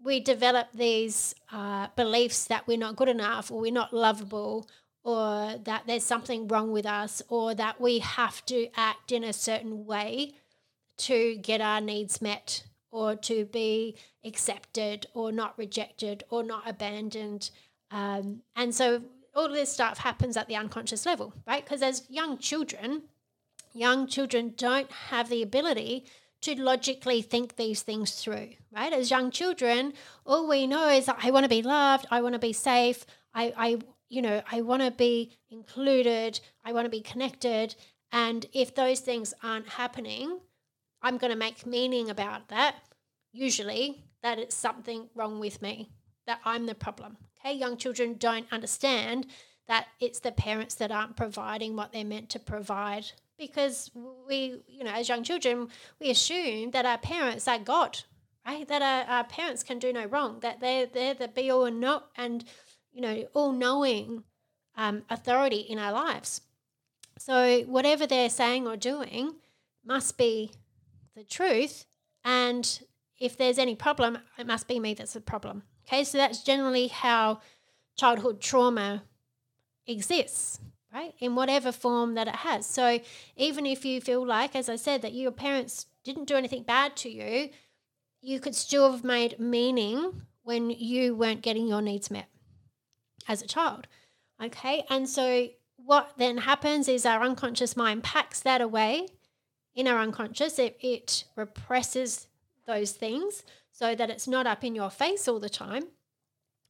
we 0.03 0.19
develop 0.19 0.67
these 0.73 1.35
uh, 1.51 1.87
beliefs 1.95 2.45
that 2.45 2.67
we're 2.67 2.77
not 2.77 2.95
good 2.95 3.09
enough 3.09 3.51
or 3.51 3.59
we're 3.59 3.71
not 3.71 3.93
lovable 3.93 4.67
or 5.03 5.55
that 5.63 5.83
there's 5.87 6.03
something 6.03 6.47
wrong 6.47 6.71
with 6.71 6.85
us 6.85 7.21
or 7.29 7.53
that 7.55 7.79
we 7.79 7.99
have 7.99 8.45
to 8.45 8.67
act 8.75 9.11
in 9.11 9.23
a 9.23 9.33
certain 9.33 9.85
way 9.85 10.33
to 10.97 11.37
get 11.37 11.61
our 11.61 11.81
needs 11.81 12.21
met 12.21 12.63
or 12.91 13.15
to 13.15 13.45
be 13.45 13.95
accepted 14.23 15.05
or 15.13 15.31
not 15.31 15.57
rejected 15.57 16.23
or 16.29 16.43
not 16.43 16.63
abandoned. 16.67 17.49
Um, 17.91 18.41
and 18.55 18.73
so 18.73 19.03
all 19.35 19.49
this 19.49 19.71
stuff 19.71 19.99
happens 19.99 20.35
at 20.35 20.47
the 20.47 20.55
unconscious 20.55 21.05
level, 21.05 21.33
right? 21.47 21.63
Because 21.63 21.81
as 21.81 22.03
young 22.09 22.37
children, 22.37 23.03
young 23.73 24.07
children 24.07 24.53
don't 24.57 24.91
have 24.91 25.29
the 25.29 25.41
ability 25.41 26.05
to 26.41 26.61
logically 26.61 27.21
think 27.21 27.55
these 27.55 27.81
things 27.81 28.11
through, 28.11 28.49
right? 28.71 28.93
As 28.93 29.11
young 29.11 29.31
children, 29.31 29.93
all 30.25 30.47
we 30.47 30.67
know 30.67 30.89
is 30.89 31.09
I 31.09 31.31
want 31.31 31.43
to 31.43 31.49
be 31.49 31.61
loved, 31.61 32.05
I 32.09 32.21
want 32.21 32.33
to 32.33 32.39
be 32.39 32.53
safe, 32.53 33.05
I, 33.33 33.53
I 33.57 33.79
you 34.09 34.21
know, 34.21 34.41
I 34.51 34.61
want 34.61 34.81
to 34.81 34.91
be 34.91 35.31
included, 35.49 36.39
I 36.65 36.73
want 36.73 36.85
to 36.85 36.89
be 36.89 37.01
connected. 37.01 37.75
And 38.11 38.45
if 38.53 38.73
those 38.73 39.01
things 39.01 39.33
aren't 39.43 39.69
happening, 39.69 40.39
I'm 41.01 41.17
going 41.17 41.31
to 41.31 41.37
make 41.37 41.65
meaning 41.65 42.09
about 42.09 42.47
that, 42.49 42.75
usually 43.31 44.03
that 44.23 44.39
it's 44.39 44.55
something 44.55 45.09
wrong 45.15 45.39
with 45.39 45.61
me, 45.61 45.91
that 46.25 46.39
I'm 46.43 46.65
the 46.65 46.75
problem. 46.75 47.17
Okay, 47.39 47.53
young 47.53 47.77
children 47.77 48.15
don't 48.17 48.51
understand 48.51 49.27
that 49.67 49.87
it's 49.99 50.19
the 50.19 50.31
parents 50.31 50.75
that 50.75 50.91
aren't 50.91 51.15
providing 51.15 51.75
what 51.75 51.93
they're 51.93 52.03
meant 52.03 52.29
to 52.29 52.39
provide 52.39 53.05
because 53.39 53.89
we, 54.27 54.61
you 54.67 54.83
know, 54.83 54.91
as 54.91 55.09
young 55.09 55.23
children, 55.23 55.69
we 55.99 56.11
assume 56.11 56.71
that 56.71 56.85
our 56.85 56.99
parents 56.99 57.47
are 57.47 57.57
God, 57.57 57.97
right? 58.45 58.67
That 58.67 58.81
our, 58.81 59.15
our 59.15 59.23
parents 59.23 59.63
can 59.63 59.79
do 59.79 59.91
no 59.91 60.05
wrong, 60.05 60.41
that 60.41 60.59
they're, 60.59 60.85
they're 60.85 61.15
the 61.15 61.27
be 61.27 61.49
all 61.49 61.65
and 61.65 61.79
not 61.79 62.09
and, 62.15 62.43
you 62.91 63.01
know, 63.01 63.27
all 63.33 63.51
knowing 63.51 64.23
um, 64.75 65.03
authority 65.09 65.61
in 65.61 65.79
our 65.79 65.91
lives. 65.91 66.41
So 67.17 67.61
whatever 67.61 68.05
they're 68.05 68.29
saying 68.29 68.67
or 68.67 68.77
doing 68.77 69.35
must 69.85 70.17
be 70.17 70.51
the 71.15 71.23
truth. 71.23 71.85
And 72.23 72.79
if 73.19 73.37
there's 73.37 73.57
any 73.57 73.75
problem, 73.75 74.19
it 74.37 74.45
must 74.45 74.67
be 74.67 74.79
me 74.79 74.93
that's 74.93 75.13
the 75.13 75.21
problem. 75.21 75.63
Okay, 75.87 76.03
so 76.03 76.17
that's 76.17 76.43
generally 76.43 76.87
how 76.87 77.39
childhood 77.97 78.39
trauma 78.39 79.03
exists, 79.87 80.59
right? 80.93 81.13
In 81.19 81.35
whatever 81.35 81.71
form 81.71 82.15
that 82.15 82.27
it 82.27 82.37
has. 82.37 82.65
So 82.65 82.99
even 83.35 83.65
if 83.65 83.85
you 83.85 84.01
feel 84.01 84.25
like, 84.25 84.55
as 84.55 84.69
I 84.69 84.75
said, 84.75 85.01
that 85.01 85.13
your 85.13 85.31
parents 85.31 85.85
didn't 86.03 86.25
do 86.25 86.35
anything 86.35 86.63
bad 86.63 86.95
to 86.97 87.09
you, 87.09 87.49
you 88.21 88.39
could 88.39 88.55
still 88.55 88.91
have 88.91 89.03
made 89.03 89.39
meaning 89.39 90.23
when 90.43 90.69
you 90.69 91.15
weren't 91.15 91.41
getting 91.41 91.67
your 91.67 91.81
needs 91.81 92.09
met 92.09 92.27
as 93.27 93.41
a 93.41 93.47
child. 93.47 93.87
Okay, 94.43 94.85
and 94.89 95.07
so 95.07 95.49
what 95.75 96.13
then 96.17 96.39
happens 96.39 96.87
is 96.87 97.05
our 97.05 97.21
unconscious 97.21 97.75
mind 97.77 98.03
packs 98.03 98.39
that 98.39 98.61
away 98.61 99.07
in 99.75 99.87
our 99.87 99.99
unconscious, 99.99 100.59
it, 100.59 100.77
it 100.81 101.23
represses 101.35 102.27
those 102.67 102.91
things 102.91 103.43
so 103.71 103.95
that 103.95 104.09
it's 104.09 104.27
not 104.27 104.47
up 104.47 104.63
in 104.63 104.75
your 104.75 104.89
face 104.89 105.27
all 105.27 105.39
the 105.39 105.49
time. 105.49 105.83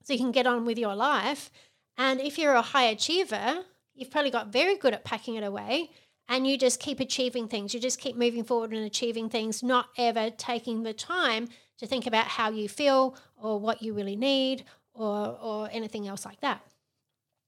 So 0.04 0.14
you 0.14 0.20
can 0.20 0.32
get 0.32 0.48
on 0.48 0.66
with 0.66 0.78
your 0.78 0.96
life. 0.96 1.52
And 1.98 2.22
if 2.22 2.38
you're 2.38 2.54
a 2.54 2.62
high 2.62 2.86
achiever, 2.86 3.66
you've 3.96 4.12
probably 4.12 4.32
got 4.32 4.48
very 4.48 4.76
good 4.78 4.94
at 4.94 5.04
packing 5.04 5.36
it 5.36 5.44
away 5.44 5.92
and 6.28 6.46
you 6.46 6.58
just 6.58 6.80
keep 6.80 7.00
achieving 7.00 7.48
things. 7.48 7.74
You 7.74 7.80
just 7.80 8.00
keep 8.00 8.16
moving 8.16 8.44
forward 8.44 8.72
and 8.72 8.86
achieving 8.86 9.30
things, 9.30 9.64
not 9.64 9.90
ever 9.98 10.30
taking 10.30 10.84
the 10.84 10.94
time 10.94 11.50
to 11.80 11.88
think 11.88 12.06
about 12.06 12.28
how 12.28 12.52
you 12.52 12.70
feel 12.70 13.16
or 13.36 13.60
what 13.60 13.82
you 13.82 13.94
really 13.94 14.16
need 14.16 14.64
or, 14.94 15.38
or 15.42 15.70
anything 15.72 16.08
else 16.08 16.26
like 16.26 16.40
that. 16.42 16.62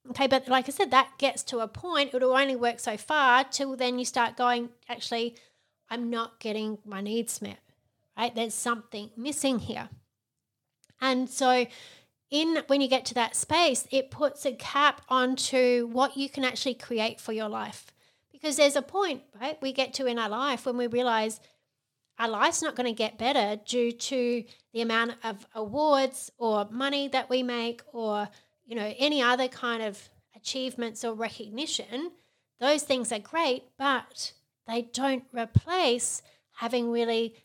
Okay, 0.10 0.26
but 0.26 0.48
like 0.48 0.68
I 0.68 0.72
said, 0.72 0.90
that 0.92 1.12
gets 1.20 1.44
to 1.44 1.60
a 1.60 1.68
point, 1.68 2.14
it'll 2.14 2.36
only 2.36 2.56
work 2.56 2.80
so 2.80 2.98
far 2.98 3.44
till 3.44 3.76
then 3.76 4.00
you 4.00 4.06
start 4.06 4.36
going, 4.36 4.70
actually, 4.90 5.36
I'm 5.90 6.10
not 6.10 6.40
getting 6.40 6.80
my 6.86 7.02
needs 7.02 7.42
met, 7.42 7.60
right? 8.18 8.34
There's 8.34 8.56
something 8.56 9.12
missing 9.16 9.60
here. 9.60 9.90
And 11.00 11.30
so, 11.30 11.68
in 12.32 12.64
when 12.68 12.82
you 12.82 12.88
get 12.88 13.06
to 13.06 13.14
that 13.16 13.36
space, 13.36 13.88
it 13.92 14.10
puts 14.10 14.46
a 14.46 14.54
cap 14.54 15.02
onto 15.10 15.88
what 15.92 16.18
you 16.18 16.30
can 16.30 16.44
actually 16.44 16.74
create 16.74 17.20
for 17.20 17.34
your 17.34 17.50
life. 17.50 17.88
Because 18.32 18.56
there's 18.56 18.76
a 18.76 18.82
point, 18.82 19.22
right? 19.40 19.62
We 19.62 19.74
get 19.74 19.94
to 19.96 20.08
in 20.08 20.18
our 20.18 20.30
life 20.30 20.66
when 20.66 20.78
we 20.78 20.88
realize 20.88 21.40
our 22.18 22.30
life's 22.30 22.62
not 22.62 22.76
going 22.76 22.88
to 22.88 22.94
get 22.94 23.18
better 23.18 23.62
due 23.66 23.92
to 23.92 24.44
the 24.74 24.82
amount 24.82 25.14
of 25.24 25.46
awards 25.54 26.32
or 26.38 26.68
money 26.72 27.08
that 27.10 27.30
we 27.30 27.44
make 27.44 27.82
or 27.92 28.30
you 28.72 28.76
know, 28.76 28.94
any 28.98 29.22
other 29.22 29.50
kind 29.50 29.84
of 29.84 30.10
achievements 30.34 31.04
or 31.04 31.14
recognition, 31.14 32.12
those 32.62 32.84
things 32.84 33.12
are 33.12 33.20
great, 33.20 33.64
but 33.78 34.32
they 34.66 34.84
don't 34.94 35.26
replace 35.34 36.22
having 36.56 36.90
really 36.90 37.36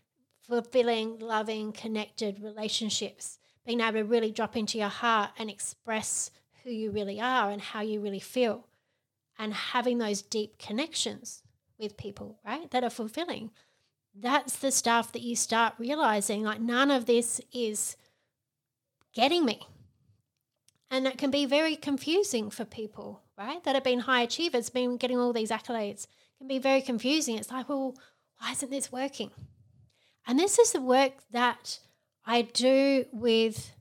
fulfilling, 0.47 1.19
loving, 1.19 1.73
connected 1.73 2.40
relationships, 2.40 3.38
being 3.66 3.80
able 3.80 3.92
to 3.92 4.04
really 4.04 4.30
drop 4.30 4.56
into 4.56 4.78
your 4.78 4.88
heart 4.88 5.30
and 5.38 5.50
express 5.50 6.30
who 6.62 6.70
you 6.70 6.90
really 6.90 7.20
are 7.20 7.50
and 7.50 7.61
how 7.61 7.80
you 7.80 8.00
really 8.00 8.20
feel, 8.20 8.66
and 9.38 9.52
having 9.52 9.99
those 9.99 10.23
deep 10.23 10.58
connections 10.58 11.42
with 11.78 11.96
people, 11.96 12.38
right? 12.44 12.70
That 12.70 12.85
are 12.85 12.90
fulfilling. 12.90 13.50
That's 14.18 14.56
the 14.56 14.73
stuff 14.73 15.12
that 15.12 15.23
you 15.23 15.37
start 15.37 15.75
realizing 15.78 16.42
like 16.42 16.61
none 16.61 16.90
of 16.90 17.04
this 17.04 17.40
is 17.52 17.96
getting 19.12 19.44
me. 19.44 19.61
And 20.90 21.04
that 21.04 21.18
can 21.18 21.30
be 21.30 21.44
very 21.44 21.76
confusing 21.76 22.49
for 22.49 22.64
people, 22.64 23.23
right? 23.37 23.62
That 23.64 23.75
have 23.75 23.85
been 23.85 24.00
high 24.00 24.23
achievers, 24.23 24.70
been 24.70 24.96
getting 24.96 25.18
all 25.18 25.32
these 25.32 25.50
accolades. 25.50 26.04
It 26.04 26.38
can 26.38 26.49
be 26.49 26.58
very 26.58 26.80
confusing. 26.80 27.37
It's 27.37 27.50
like, 27.50 27.68
well, 27.68 27.94
why 28.38 28.52
isn't 28.52 28.70
this 28.70 28.92
working? 28.92 29.32
And 30.26 30.38
this 30.38 30.58
is 30.58 30.73
the 30.73 30.80
work 30.80 31.12
that 31.30 31.80
I 32.26 32.42
do 32.42 33.06
with 33.12 33.73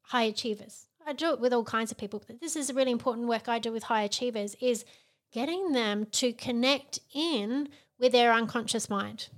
high 0.00 0.24
achievers. 0.24 0.86
I 1.06 1.12
do 1.12 1.30
it 1.32 1.40
with 1.40 1.52
all 1.52 1.64
kinds 1.64 1.90
of 1.90 1.98
people, 1.98 2.22
but 2.26 2.40
this 2.40 2.56
is 2.56 2.70
a 2.70 2.74
really 2.74 2.90
important 2.90 3.28
work 3.28 3.48
I 3.48 3.58
do 3.58 3.70
with 3.70 3.84
high 3.84 4.02
achievers 4.02 4.56
is 4.60 4.84
getting 5.32 5.72
them 5.72 6.06
to 6.12 6.32
connect 6.32 7.00
in 7.12 7.68
with 7.98 8.12
their 8.12 8.32
unconscious 8.32 8.88
mind. 8.88 9.28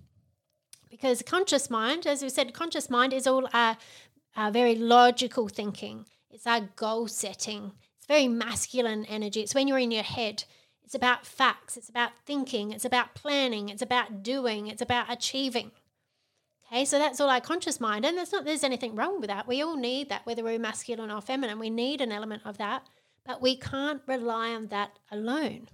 Because 0.90 1.22
conscious 1.22 1.68
mind, 1.68 2.06
as 2.06 2.22
we 2.22 2.28
said, 2.28 2.54
conscious 2.54 2.88
mind 2.88 3.12
is 3.12 3.26
all 3.26 3.48
our, 3.52 3.76
our 4.36 4.50
very 4.50 4.74
logical 4.74 5.48
thinking. 5.48 6.06
It's 6.30 6.46
our 6.46 6.60
goal 6.76 7.08
setting. 7.08 7.72
It's 7.98 8.06
very 8.06 8.28
masculine 8.28 9.04
energy. 9.06 9.40
It's 9.40 9.54
when 9.54 9.66
you're 9.66 9.78
in 9.78 9.90
your 9.90 10.02
head. 10.02 10.44
It's 10.84 10.94
about 10.94 11.26
facts. 11.26 11.76
It's 11.76 11.88
about 11.88 12.12
thinking. 12.26 12.72
It's 12.72 12.84
about 12.84 13.14
planning. 13.14 13.68
It's 13.68 13.82
about 13.82 14.22
doing. 14.22 14.68
It's 14.68 14.82
about 14.82 15.10
achieving. 15.10 15.72
Okay, 16.66 16.84
so 16.84 16.98
that's 16.98 17.20
all 17.20 17.30
our 17.30 17.40
conscious 17.40 17.80
mind. 17.80 18.04
And 18.04 18.16
there's 18.16 18.32
not 18.32 18.44
there's 18.44 18.64
anything 18.64 18.96
wrong 18.96 19.20
with 19.20 19.28
that. 19.28 19.46
We 19.46 19.62
all 19.62 19.76
need 19.76 20.08
that, 20.08 20.24
whether 20.26 20.42
we're 20.42 20.58
masculine 20.58 21.10
or 21.10 21.20
feminine. 21.20 21.58
We 21.58 21.70
need 21.70 22.00
an 22.00 22.12
element 22.12 22.42
of 22.44 22.58
that. 22.58 22.86
But 23.24 23.40
we 23.40 23.56
can't 23.56 24.02
rely 24.06 24.50
on 24.50 24.68
that 24.68 24.98
alone. 25.10 25.68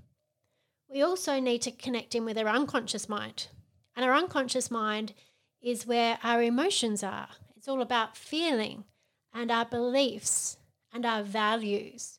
We 0.88 1.02
also 1.02 1.40
need 1.40 1.62
to 1.62 1.70
connect 1.70 2.14
in 2.14 2.24
with 2.24 2.38
our 2.38 2.48
unconscious 2.48 3.08
mind. 3.08 3.48
And 3.96 4.04
our 4.04 4.14
unconscious 4.14 4.70
mind 4.70 5.14
is 5.60 5.86
where 5.86 6.18
our 6.22 6.42
emotions 6.42 7.02
are. 7.02 7.28
It's 7.56 7.68
all 7.68 7.82
about 7.82 8.16
feeling 8.16 8.84
and 9.32 9.50
our 9.50 9.64
beliefs 9.64 10.56
and 10.92 11.04
our 11.04 11.22
values. 11.22 12.18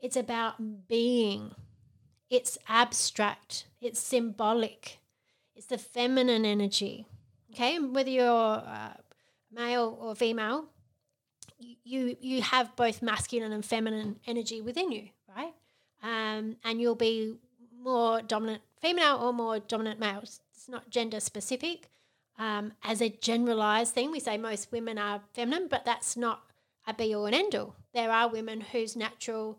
It's 0.00 0.16
about 0.16 0.88
being. 0.88 1.54
It's 2.30 2.58
abstract. 2.68 3.66
It's 3.80 4.00
symbolic. 4.00 4.98
It's 5.54 5.66
the 5.66 5.78
feminine 5.78 6.44
energy. 6.44 7.06
Okay, 7.58 7.80
whether 7.80 8.08
you're 8.08 8.24
uh, 8.24 8.92
male 9.50 9.98
or 10.00 10.14
female, 10.14 10.66
you 11.58 12.16
you 12.20 12.40
have 12.40 12.76
both 12.76 13.02
masculine 13.02 13.50
and 13.50 13.64
feminine 13.64 14.20
energy 14.28 14.60
within 14.60 14.92
you, 14.92 15.08
right? 15.36 15.52
Um, 16.00 16.54
and 16.62 16.80
you'll 16.80 16.94
be 16.94 17.34
more 17.82 18.22
dominant 18.22 18.62
female 18.80 19.16
or 19.16 19.32
more 19.32 19.58
dominant 19.58 19.98
male. 19.98 20.20
It's 20.22 20.68
not 20.68 20.88
gender 20.88 21.18
specific. 21.18 21.90
Um, 22.38 22.74
as 22.84 23.02
a 23.02 23.08
generalized 23.08 23.92
thing, 23.92 24.12
we 24.12 24.20
say 24.20 24.38
most 24.38 24.70
women 24.70 24.96
are 24.96 25.20
feminine, 25.34 25.66
but 25.68 25.84
that's 25.84 26.16
not 26.16 26.42
a 26.86 26.94
be 26.94 27.12
all 27.12 27.26
and 27.26 27.34
end 27.34 27.56
all. 27.56 27.74
There 27.92 28.12
are 28.12 28.28
women 28.28 28.60
whose 28.60 28.94
natural 28.94 29.58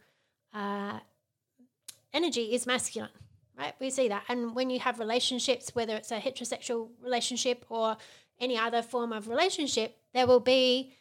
uh, 0.54 1.00
energy 2.14 2.54
is 2.54 2.66
masculine, 2.66 3.10
right? 3.60 3.74
We 3.80 3.90
see 3.90 4.08
that. 4.08 4.24
And 4.30 4.56
when 4.56 4.70
you 4.70 4.80
have 4.80 5.00
relationships, 5.00 5.76
whether 5.76 5.96
it's 5.96 6.12
a 6.12 6.20
heterosexual 6.20 6.90
relationship 7.04 7.66
or 7.70 7.98
any 8.40 8.58
other 8.58 8.82
form 8.82 9.12
of 9.12 9.28
relationship, 9.28 9.98
there 10.14 10.26
will 10.26 10.40
be 10.40 10.94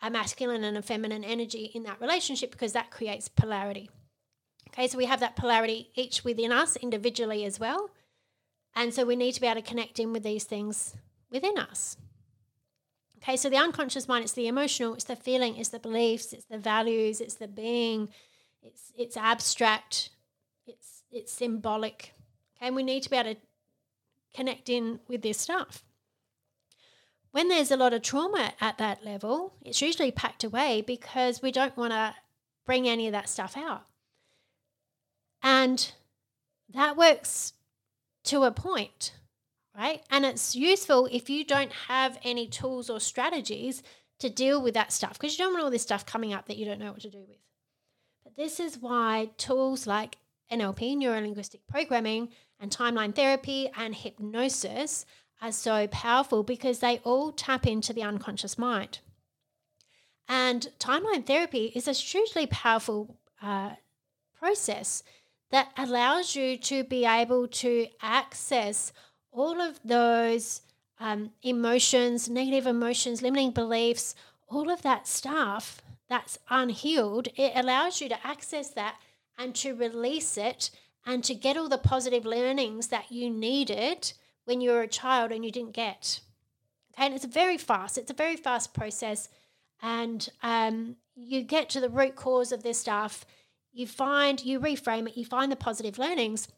a 0.00 0.10
masculine 0.10 0.62
and 0.64 0.76
a 0.76 0.82
feminine 0.82 1.24
energy 1.24 1.70
in 1.74 1.82
that 1.82 2.00
relationship 2.00 2.52
because 2.52 2.72
that 2.72 2.90
creates 2.90 3.28
polarity. 3.28 3.90
Okay, 4.68 4.86
so 4.86 4.96
we 4.96 5.06
have 5.06 5.20
that 5.20 5.36
polarity 5.36 5.90
each 5.94 6.24
within 6.24 6.52
us 6.52 6.76
individually 6.76 7.44
as 7.44 7.58
well. 7.58 7.90
And 8.76 8.94
so 8.94 9.04
we 9.04 9.16
need 9.16 9.32
to 9.32 9.40
be 9.40 9.46
able 9.46 9.60
to 9.60 9.66
connect 9.66 9.98
in 9.98 10.12
with 10.12 10.22
these 10.22 10.44
things 10.44 10.94
within 11.30 11.58
us. 11.58 11.96
Okay, 13.18 13.36
so 13.36 13.48
the 13.48 13.56
unconscious 13.56 14.06
mind, 14.06 14.24
it's 14.24 14.32
the 14.32 14.48
emotional, 14.48 14.94
it's 14.94 15.04
the 15.04 15.16
feeling, 15.16 15.56
it's 15.56 15.70
the 15.70 15.78
beliefs, 15.78 16.32
it's 16.32 16.44
the 16.44 16.58
values, 16.58 17.20
it's 17.20 17.36
the 17.36 17.48
being, 17.48 18.08
it's 18.62 18.92
it's 18.96 19.16
abstract, 19.16 20.10
it's 21.14 21.32
symbolic. 21.32 22.14
Okay, 22.56 22.66
and 22.66 22.76
we 22.76 22.82
need 22.82 23.02
to 23.04 23.10
be 23.10 23.16
able 23.16 23.34
to 23.34 23.40
connect 24.34 24.68
in 24.68 25.00
with 25.08 25.22
this 25.22 25.38
stuff. 25.38 25.82
When 27.30 27.48
there's 27.48 27.70
a 27.70 27.76
lot 27.76 27.92
of 27.92 28.02
trauma 28.02 28.52
at 28.60 28.78
that 28.78 29.04
level, 29.04 29.54
it's 29.62 29.82
usually 29.82 30.12
packed 30.12 30.44
away 30.44 30.82
because 30.86 31.42
we 31.42 31.50
don't 31.50 31.76
want 31.76 31.92
to 31.92 32.14
bring 32.64 32.88
any 32.88 33.06
of 33.06 33.12
that 33.12 33.28
stuff 33.28 33.56
out. 33.56 33.82
And 35.42 35.92
that 36.72 36.96
works 36.96 37.52
to 38.24 38.44
a 38.44 38.52
point, 38.52 39.12
right? 39.76 40.02
And 40.10 40.24
it's 40.24 40.54
useful 40.54 41.08
if 41.10 41.28
you 41.28 41.44
don't 41.44 41.72
have 41.88 42.18
any 42.22 42.46
tools 42.46 42.88
or 42.88 43.00
strategies 43.00 43.82
to 44.20 44.30
deal 44.30 44.62
with 44.62 44.74
that 44.74 44.92
stuff 44.92 45.14
because 45.14 45.36
you 45.36 45.44
don't 45.44 45.52
want 45.52 45.64
all 45.64 45.70
this 45.70 45.82
stuff 45.82 46.06
coming 46.06 46.32
up 46.32 46.46
that 46.46 46.56
you 46.56 46.64
don't 46.64 46.78
know 46.78 46.92
what 46.92 47.02
to 47.02 47.10
do 47.10 47.24
with. 47.28 47.38
But 48.22 48.36
this 48.36 48.58
is 48.60 48.78
why 48.78 49.30
tools 49.36 49.86
like 49.86 50.16
NLP, 50.58 50.96
neuro 50.96 51.20
linguistic 51.20 51.66
programming, 51.66 52.28
and 52.60 52.70
timeline 52.70 53.14
therapy 53.14 53.70
and 53.76 53.94
hypnosis 53.94 55.04
are 55.42 55.52
so 55.52 55.86
powerful 55.88 56.42
because 56.42 56.78
they 56.78 56.98
all 57.04 57.32
tap 57.32 57.66
into 57.66 57.92
the 57.92 58.02
unconscious 58.02 58.56
mind. 58.56 59.00
And 60.28 60.68
timeline 60.78 61.26
therapy 61.26 61.72
is 61.74 61.86
a 61.86 61.92
hugely 61.92 62.46
powerful 62.46 63.18
uh, 63.42 63.72
process 64.38 65.02
that 65.50 65.72
allows 65.76 66.34
you 66.34 66.56
to 66.56 66.84
be 66.84 67.04
able 67.04 67.46
to 67.46 67.86
access 68.00 68.92
all 69.30 69.60
of 69.60 69.78
those 69.84 70.62
um, 70.98 71.30
emotions, 71.42 72.28
negative 72.28 72.66
emotions, 72.66 73.20
limiting 73.20 73.50
beliefs, 73.50 74.14
all 74.48 74.70
of 74.70 74.82
that 74.82 75.06
stuff 75.06 75.82
that's 76.08 76.38
unhealed. 76.48 77.28
It 77.36 77.52
allows 77.54 78.00
you 78.00 78.08
to 78.08 78.26
access 78.26 78.70
that 78.70 78.96
and 79.38 79.54
to 79.56 79.74
release 79.74 80.36
it 80.36 80.70
and 81.06 81.22
to 81.24 81.34
get 81.34 81.56
all 81.56 81.68
the 81.68 81.78
positive 81.78 82.24
learnings 82.24 82.88
that 82.88 83.10
you 83.10 83.30
needed 83.30 84.12
when 84.44 84.60
you 84.60 84.70
were 84.70 84.82
a 84.82 84.88
child 84.88 85.32
and 85.32 85.44
you 85.44 85.50
didn't 85.50 85.72
get. 85.72 86.20
Okay, 86.92 87.06
and 87.06 87.14
it's 87.14 87.24
very 87.24 87.58
fast. 87.58 87.98
It's 87.98 88.10
a 88.10 88.14
very 88.14 88.36
fast 88.36 88.72
process, 88.72 89.28
and 89.82 90.28
um, 90.42 90.96
you 91.14 91.42
get 91.42 91.68
to 91.70 91.80
the 91.80 91.88
root 91.88 92.14
cause 92.14 92.52
of 92.52 92.62
this 92.62 92.78
stuff. 92.78 93.26
You 93.72 93.86
find, 93.86 94.42
you 94.44 94.60
reframe 94.60 95.08
it, 95.08 95.16
you 95.16 95.24
find 95.24 95.50
the 95.50 95.56
positive 95.56 95.98
learnings. 95.98 96.48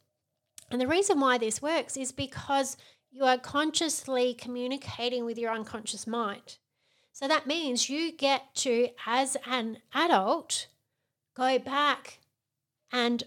And 0.71 0.81
the 0.81 0.87
reason 0.87 1.21
why 1.21 1.39
this 1.39 1.63
works 1.63 1.97
is 1.97 2.13
because 2.13 2.77
you 3.11 3.25
are 3.25 3.39
consciously 3.39 4.35
communicating 4.35 5.25
with 5.25 5.39
your 5.39 5.53
unconscious 5.53 6.07
mind. 6.07 6.59
So 7.13 7.27
that 7.27 7.47
means 7.47 7.89
you 7.89 8.13
get 8.13 8.55
to, 8.57 8.89
as 9.07 9.39
an 9.47 9.79
adult, 9.95 10.67
go 11.35 11.59
back 11.59 12.19
and 12.93 13.25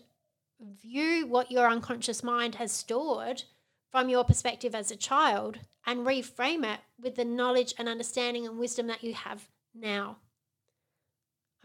view 0.82 1.26
what 1.26 1.52
your 1.52 1.68
unconscious 1.68 2.24
mind 2.24 2.56
has 2.56 2.72
stored 2.72 3.44
from 3.92 4.10
your 4.10 4.24
perspective 4.24 4.76
as 4.76 4.92
a 4.92 4.96
child 4.96 5.60
and 5.86 6.06
reframe 6.06 6.64
it 6.64 6.80
with 7.02 7.16
the 7.16 7.26
knowledge 7.26 7.74
and 7.78 7.88
understanding 7.88 8.46
and 8.46 8.60
wisdom 8.60 8.88
that 8.88 9.04
you 9.04 9.14
have 9.14 9.48
now. 9.74 10.18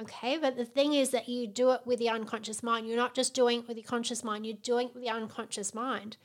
Okay, 0.00 0.38
but 0.38 0.56
the 0.56 0.64
thing 0.64 0.94
is 0.94 1.10
that 1.10 1.28
you 1.28 1.46
do 1.46 1.70
it 1.70 1.82
with 1.84 1.98
the 1.98 2.08
unconscious 2.08 2.62
mind. 2.62 2.88
You're 2.88 2.96
not 2.96 3.14
just 3.14 3.34
doing 3.34 3.60
it 3.60 3.68
with 3.68 3.76
your 3.76 3.86
conscious 3.86 4.24
mind, 4.24 4.46
you're 4.46 4.56
doing 4.56 4.88
it 4.88 4.94
with 4.94 5.04
the 5.04 5.10
unconscious 5.10 5.74
mind. 5.74 6.16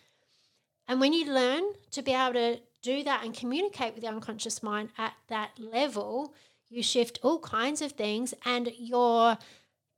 And 0.88 1.00
when 1.00 1.14
you 1.14 1.32
learn 1.32 1.64
to 1.92 2.02
be 2.02 2.14
able 2.14 2.34
to 2.34 2.60
do 2.82 3.04
that 3.04 3.24
and 3.24 3.34
communicate 3.34 3.94
with 3.94 4.02
the 4.02 4.10
unconscious 4.10 4.64
mind 4.64 4.90
at 4.98 5.14
that 5.28 5.52
level, 5.60 6.34
you 6.70 6.82
shift 6.82 7.20
all 7.22 7.40
kinds 7.40 7.82
of 7.82 7.92
things 7.92 8.34
and 8.44 8.72
your 8.78 9.38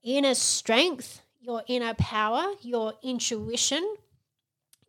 inner 0.03 0.33
strength, 0.33 1.21
your 1.41 1.63
inner 1.67 1.93
power, 1.95 2.53
your 2.61 2.93
intuition, 3.01 3.95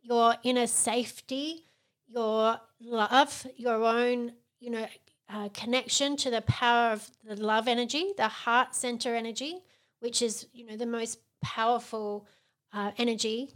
your 0.01 0.35
inner 0.43 0.67
safety, 0.67 1.65
your 2.07 2.59
love, 2.79 3.47
your 3.57 3.83
own, 3.83 4.33
you 4.59 4.69
know, 4.69 4.87
uh, 5.29 5.49
connection 5.49 6.15
to 6.17 6.29
the 6.29 6.41
power 6.41 6.91
of 6.91 7.09
the 7.23 7.35
love 7.35 7.67
energy, 7.67 8.13
the 8.17 8.27
heart 8.27 8.75
center 8.75 9.15
energy, 9.15 9.59
which 9.99 10.21
is, 10.21 10.47
you 10.53 10.65
know, 10.65 10.77
the 10.77 10.85
most 10.85 11.17
powerful 11.41 12.27
uh, 12.71 12.91
energy 12.97 13.49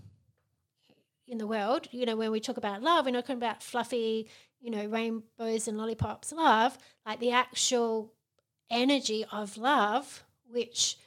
in 1.28 1.38
the 1.38 1.46
world. 1.48 1.88
You 1.92 2.06
know, 2.06 2.16
when 2.16 2.32
we 2.32 2.40
talk 2.40 2.58
about 2.58 2.82
love, 2.82 3.06
we're 3.06 3.12
not 3.12 3.26
talking 3.26 3.38
about 3.38 3.62
fluffy, 3.62 4.28
you 4.60 4.72
know, 4.72 4.86
rainbows 4.88 5.68
and 5.68 5.78
lollipops 5.78 6.32
love, 6.32 6.78
like 7.06 7.20
the 7.20 7.32
actual 7.32 8.14
energy 8.72 9.26
of 9.32 9.58
love, 9.58 10.24
which 10.50 10.98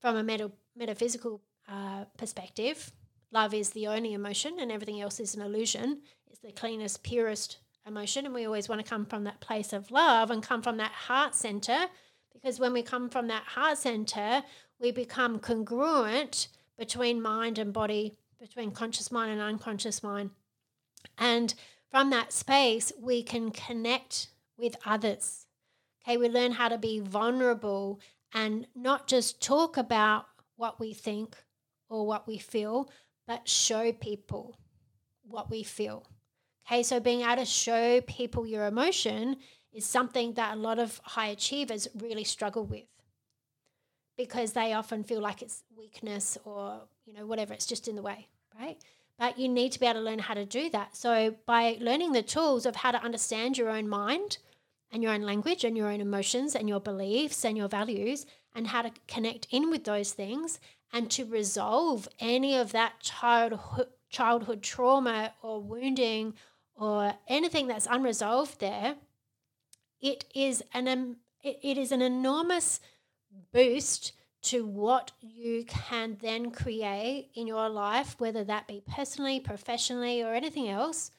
from 0.00 0.16
a 0.16 0.22
meta- 0.22 0.52
metaphysical 0.76 1.40
uh, 1.68 2.04
perspective, 2.16 2.92
love 3.30 3.54
is 3.54 3.70
the 3.70 3.86
only 3.86 4.12
emotion 4.12 4.58
and 4.60 4.70
everything 4.70 5.00
else 5.00 5.20
is 5.20 5.34
an 5.34 5.42
illusion. 5.42 6.00
It's 6.30 6.40
the 6.40 6.52
cleanest, 6.52 7.02
purest 7.02 7.58
emotion. 7.86 8.26
And 8.26 8.34
we 8.34 8.46
always 8.46 8.68
want 8.68 8.84
to 8.84 8.88
come 8.88 9.06
from 9.06 9.24
that 9.24 9.40
place 9.40 9.72
of 9.72 9.90
love 9.90 10.30
and 10.30 10.42
come 10.42 10.62
from 10.62 10.76
that 10.78 10.92
heart 10.92 11.34
center 11.34 11.86
because 12.32 12.60
when 12.60 12.72
we 12.72 12.82
come 12.82 13.08
from 13.08 13.28
that 13.28 13.44
heart 13.44 13.78
center, 13.78 14.42
we 14.78 14.90
become 14.90 15.38
congruent 15.38 16.48
between 16.76 17.22
mind 17.22 17.58
and 17.58 17.72
body, 17.72 18.18
between 18.38 18.70
conscious 18.70 19.10
mind 19.10 19.32
and 19.32 19.40
unconscious 19.40 20.02
mind. 20.02 20.30
And 21.16 21.54
from 21.90 22.10
that 22.10 22.32
space, 22.32 22.92
we 23.00 23.22
can 23.22 23.50
connect 23.50 24.28
with 24.58 24.76
others. 24.84 25.46
Okay, 26.02 26.16
we 26.16 26.28
learn 26.28 26.52
how 26.52 26.68
to 26.68 26.76
be 26.76 27.00
vulnerable 27.00 28.00
and 28.34 28.66
not 28.74 29.06
just 29.06 29.40
talk 29.40 29.76
about 29.76 30.26
what 30.56 30.80
we 30.80 30.92
think 30.94 31.36
or 31.88 32.06
what 32.06 32.26
we 32.26 32.38
feel, 32.38 32.90
but 33.26 33.48
show 33.48 33.92
people 33.92 34.58
what 35.26 35.50
we 35.50 35.62
feel. 35.62 36.06
Okay, 36.66 36.82
so 36.82 37.00
being 37.00 37.20
able 37.20 37.36
to 37.36 37.44
show 37.44 38.00
people 38.02 38.46
your 38.46 38.66
emotion 38.66 39.36
is 39.72 39.84
something 39.84 40.32
that 40.34 40.54
a 40.54 40.60
lot 40.60 40.78
of 40.78 41.00
high 41.04 41.28
achievers 41.28 41.88
really 41.94 42.24
struggle 42.24 42.64
with 42.64 42.84
because 44.16 44.52
they 44.52 44.72
often 44.72 45.02
feel 45.02 45.20
like 45.20 45.42
it's 45.42 45.62
weakness 45.76 46.38
or, 46.44 46.82
you 47.04 47.12
know, 47.12 47.26
whatever, 47.26 47.52
it's 47.52 47.66
just 47.66 47.88
in 47.88 47.96
the 47.96 48.02
way, 48.02 48.28
right? 48.58 48.78
But 49.18 49.38
you 49.38 49.48
need 49.48 49.72
to 49.72 49.80
be 49.80 49.86
able 49.86 50.00
to 50.00 50.04
learn 50.04 50.18
how 50.20 50.34
to 50.34 50.44
do 50.46 50.70
that. 50.70 50.96
So, 50.96 51.34
by 51.46 51.76
learning 51.80 52.12
the 52.12 52.22
tools 52.22 52.66
of 52.66 52.76
how 52.76 52.90
to 52.92 53.02
understand 53.02 53.58
your 53.58 53.70
own 53.70 53.88
mind 53.88 54.38
and 54.90 55.02
your 55.02 55.12
own 55.12 55.22
language 55.22 55.64
and 55.64 55.76
your 55.76 55.88
own 55.88 56.00
emotions 56.00 56.54
and 56.54 56.68
your 56.68 56.80
beliefs 56.80 57.44
and 57.44 57.56
your 57.56 57.68
values, 57.68 58.26
and 58.54 58.68
how 58.68 58.82
to 58.82 58.92
connect 59.08 59.46
in 59.50 59.70
with 59.70 59.84
those 59.84 60.12
things 60.12 60.60
and 60.92 61.10
to 61.10 61.24
resolve 61.24 62.08
any 62.20 62.56
of 62.56 62.72
that 62.72 63.00
childhood, 63.00 63.88
childhood 64.10 64.62
trauma 64.62 65.32
or 65.42 65.60
wounding 65.60 66.34
or 66.76 67.14
anything 67.28 67.66
that's 67.66 67.88
unresolved 67.90 68.60
there, 68.60 68.94
it 70.00 70.24
is 70.34 70.62
an 70.72 70.86
um, 70.86 71.16
it, 71.42 71.58
it 71.62 71.78
is 71.78 71.92
an 71.92 72.02
enormous 72.02 72.80
boost 73.52 74.12
to 74.42 74.64
what 74.64 75.12
you 75.20 75.64
can 75.64 76.18
then 76.20 76.50
create 76.50 77.30
in 77.34 77.46
your 77.46 77.68
life, 77.68 78.14
whether 78.18 78.44
that 78.44 78.68
be 78.68 78.82
personally, 78.86 79.40
professionally, 79.40 80.22
or 80.22 80.34
anything 80.34 80.68
else, 80.68 81.10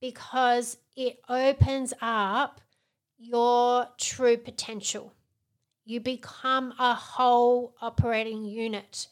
because 0.00 0.78
it 0.96 1.20
opens 1.28 1.92
up 2.00 2.62
your 3.18 3.88
true 3.98 4.38
potential. 4.38 5.12
You 5.84 6.00
become 6.00 6.72
a 6.78 6.94
whole 6.94 7.74
operating 7.80 8.44
unit. 8.44 9.08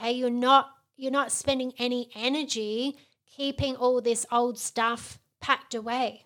Okay, 0.00 0.12
you're 0.12 0.30
not 0.30 0.70
you're 0.96 1.12
not 1.12 1.32
spending 1.32 1.72
any 1.78 2.08
energy 2.14 2.96
keeping 3.26 3.76
all 3.76 4.00
this 4.00 4.24
old 4.32 4.58
stuff 4.58 5.18
packed 5.40 5.74
away, 5.74 6.24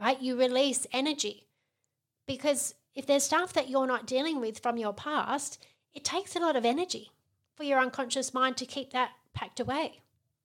right? 0.00 0.20
You 0.20 0.38
release 0.38 0.86
energy 0.92 1.46
because 2.26 2.74
if 2.94 3.06
there's 3.06 3.22
stuff 3.22 3.52
that 3.54 3.68
you're 3.68 3.86
not 3.86 4.06
dealing 4.06 4.40
with 4.40 4.58
from 4.58 4.76
your 4.76 4.92
past, 4.92 5.64
it 5.94 6.04
takes 6.04 6.36
a 6.36 6.40
lot 6.40 6.56
of 6.56 6.64
energy 6.64 7.10
for 7.54 7.64
your 7.64 7.78
unconscious 7.78 8.34
mind 8.34 8.56
to 8.58 8.66
keep 8.66 8.92
that 8.92 9.10
packed 9.32 9.60
away, 9.60 10.00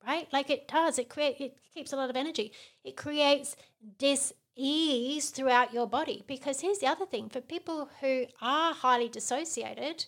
right? 0.05 0.27
Like 0.31 0.49
it 0.49 0.67
does. 0.67 0.99
It 0.99 1.09
create 1.09 1.37
it 1.39 1.57
keeps 1.73 1.91
a 1.91 1.97
lot 1.97 2.09
of 2.09 2.15
energy. 2.15 2.51
It 2.83 2.95
creates 2.95 3.55
dis 3.97 4.33
ease 4.55 5.29
throughout 5.29 5.73
your 5.73 5.87
body 5.87 6.23
because 6.27 6.61
here's 6.61 6.79
the 6.79 6.87
other 6.87 7.05
thing 7.05 7.29
for 7.29 7.41
people 7.41 7.89
who 7.99 8.25
are 8.41 8.73
highly 8.73 9.09
dissociated 9.09 10.05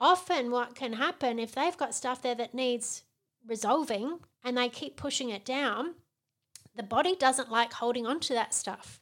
often 0.00 0.50
what 0.50 0.74
can 0.74 0.94
happen 0.94 1.38
if 1.38 1.54
they've 1.54 1.76
got 1.76 1.94
stuff 1.94 2.22
there 2.22 2.34
that 2.34 2.54
needs 2.54 3.04
resolving 3.46 4.18
and 4.42 4.58
they 4.58 4.68
keep 4.68 4.96
pushing 4.96 5.30
it 5.30 5.44
down 5.44 5.94
the 6.76 6.82
body 6.82 7.14
doesn't 7.14 7.52
like 7.52 7.72
holding 7.74 8.06
on 8.06 8.18
to 8.18 8.32
that 8.32 8.52
stuff 8.52 9.00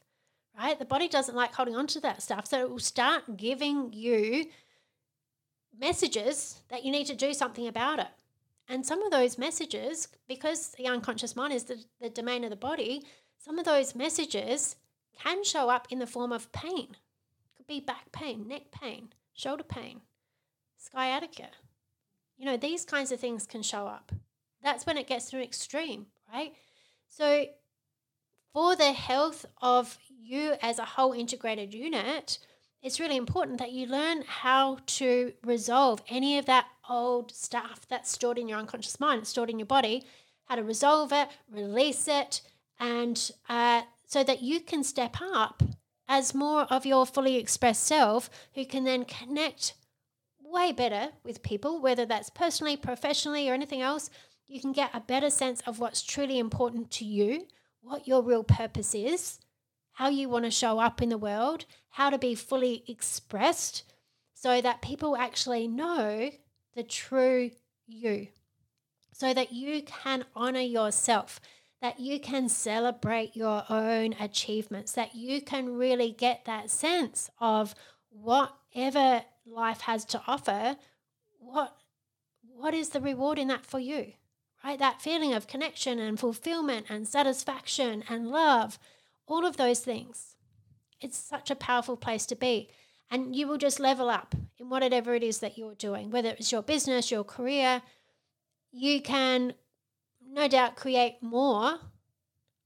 right? 0.57 0.77
The 0.77 0.85
body 0.85 1.07
doesn't 1.07 1.35
like 1.35 1.53
holding 1.53 1.75
on 1.75 1.87
to 1.87 1.99
that 2.01 2.21
stuff. 2.21 2.47
So 2.47 2.61
it 2.61 2.69
will 2.69 2.79
start 2.79 3.37
giving 3.37 3.91
you 3.93 4.45
messages 5.77 6.61
that 6.69 6.85
you 6.85 6.91
need 6.91 7.07
to 7.07 7.15
do 7.15 7.33
something 7.33 7.67
about 7.67 7.99
it. 7.99 8.07
And 8.69 8.85
some 8.85 9.01
of 9.03 9.11
those 9.11 9.37
messages, 9.37 10.07
because 10.27 10.69
the 10.77 10.87
unconscious 10.87 11.35
mind 11.35 11.53
is 11.53 11.65
the, 11.65 11.83
the 11.99 12.09
domain 12.09 12.43
of 12.43 12.49
the 12.49 12.55
body, 12.55 13.03
some 13.43 13.59
of 13.59 13.65
those 13.65 13.93
messages 13.93 14.77
can 15.21 15.43
show 15.43 15.69
up 15.69 15.87
in 15.89 15.99
the 15.99 16.07
form 16.07 16.31
of 16.31 16.51
pain. 16.53 16.87
It 16.91 17.57
could 17.57 17.67
be 17.67 17.81
back 17.81 18.11
pain, 18.13 18.47
neck 18.47 18.71
pain, 18.71 19.09
shoulder 19.33 19.63
pain, 19.63 19.99
sciatica. 20.77 21.49
You 22.37 22.45
know, 22.45 22.55
these 22.55 22.85
kinds 22.85 23.11
of 23.11 23.19
things 23.19 23.45
can 23.45 23.61
show 23.61 23.85
up. 23.85 24.13
That's 24.63 24.85
when 24.85 24.97
it 24.97 25.07
gets 25.07 25.29
to 25.29 25.37
an 25.37 25.43
extreme, 25.43 26.05
right? 26.33 26.53
So, 27.09 27.47
for 28.53 28.77
the 28.77 28.93
health 28.93 29.45
of 29.61 29.97
you 30.07 30.53
as 30.61 30.79
a 30.79 30.85
whole 30.85 31.11
integrated 31.11 31.73
unit, 31.73 32.39
it's 32.81 32.99
really 32.99 33.17
important 33.17 33.59
that 33.59 33.73
you 33.73 33.87
learn 33.87 34.23
how 34.25 34.77
to 34.85 35.33
resolve 35.43 36.01
any 36.07 36.37
of 36.37 36.45
that 36.45 36.67
old 36.89 37.31
stuff 37.31 37.81
that's 37.89 38.11
stored 38.11 38.37
in 38.37 38.47
your 38.47 38.59
unconscious 38.59 39.01
mind, 39.01 39.27
stored 39.27 39.49
in 39.49 39.59
your 39.59 39.65
body, 39.65 40.05
how 40.45 40.55
to 40.55 40.63
resolve 40.63 41.11
it, 41.11 41.27
release 41.51 42.07
it, 42.07 42.41
and 42.79 43.31
uh, 43.49 43.83
so 44.05 44.23
that 44.23 44.41
you 44.41 44.59
can 44.59 44.83
step 44.83 45.17
up 45.21 45.63
as 46.07 46.35
more 46.35 46.63
of 46.63 46.85
your 46.85 47.05
fully 47.05 47.37
expressed 47.37 47.83
self 47.83 48.29
who 48.53 48.65
can 48.65 48.83
then 48.83 49.05
connect 49.05 49.73
way 50.39 50.71
better 50.71 51.09
with 51.23 51.43
people, 51.43 51.81
whether 51.81 52.05
that's 52.05 52.29
personally, 52.29 52.77
professionally, 52.77 53.49
or 53.49 53.53
anything 53.53 53.81
else. 53.81 54.09
You 54.45 54.61
can 54.61 54.71
get 54.71 54.91
a 54.93 54.99
better 54.99 55.29
sense 55.29 55.61
of 55.61 55.79
what's 55.79 56.03
truly 56.03 56.37
important 56.37 56.91
to 56.91 57.05
you, 57.05 57.47
what 57.81 58.07
your 58.07 58.21
real 58.21 58.43
purpose 58.43 58.93
is, 58.93 59.39
how 59.93 60.09
you 60.09 60.29
want 60.29 60.45
to 60.45 60.51
show 60.51 60.79
up 60.79 61.01
in 61.01 61.09
the 61.09 61.17
world, 61.17 61.65
how 61.89 62.09
to 62.09 62.17
be 62.17 62.35
fully 62.35 62.83
expressed 62.87 63.83
so 64.33 64.61
that 64.61 64.81
people 64.81 65.15
actually 65.15 65.67
know 65.67 66.29
the 66.75 66.83
true 66.83 67.49
you, 67.87 68.27
so 69.11 69.33
that 69.33 69.53
you 69.53 69.83
can 69.83 70.25
honor 70.35 70.59
yourself, 70.59 71.39
that 71.83 71.99
you 71.99 72.17
can 72.17 72.47
celebrate 72.47 73.35
your 73.35 73.65
own 73.69 74.15
achievements, 74.17 74.93
that 74.93 75.15
you 75.15 75.41
can 75.41 75.75
really 75.75 76.11
get 76.11 76.45
that 76.45 76.69
sense 76.69 77.29
of 77.41 77.75
whatever 78.09 79.21
life 79.45 79.81
has 79.81 80.05
to 80.05 80.21
offer, 80.25 80.77
what 81.39 81.75
what 82.55 82.73
is 82.73 82.89
the 82.89 83.01
reward 83.01 83.37
in 83.37 83.49
that 83.49 83.65
for 83.65 83.79
you? 83.79 84.13
Right? 84.63 84.79
That 84.79 85.01
feeling 85.01 85.33
of 85.33 85.45
connection 85.45 85.99
and 85.99 86.17
fulfillment 86.17 86.85
and 86.87 87.05
satisfaction 87.05 88.05
and 88.07 88.29
love 88.29 88.79
all 89.27 89.45
of 89.45 89.57
those 89.57 89.81
things. 89.81 90.37
It's 91.01 91.17
such 91.17 91.51
a 91.51 91.55
powerful 91.55 91.97
place 91.97 92.25
to 92.27 92.35
be. 92.35 92.69
And 93.11 93.35
you 93.35 93.45
will 93.45 93.57
just 93.57 93.81
level 93.81 94.09
up 94.09 94.35
in 94.57 94.69
whatever 94.69 95.15
it 95.15 95.23
is 95.23 95.39
that 95.39 95.57
you're 95.57 95.75
doing, 95.75 96.11
whether 96.11 96.29
it's 96.29 96.53
your 96.53 96.63
business, 96.63 97.11
your 97.11 97.25
career. 97.25 97.81
You 98.71 99.01
can 99.01 99.53
no 100.33 100.47
doubt 100.47 100.75
create 100.75 101.21
more 101.21 101.79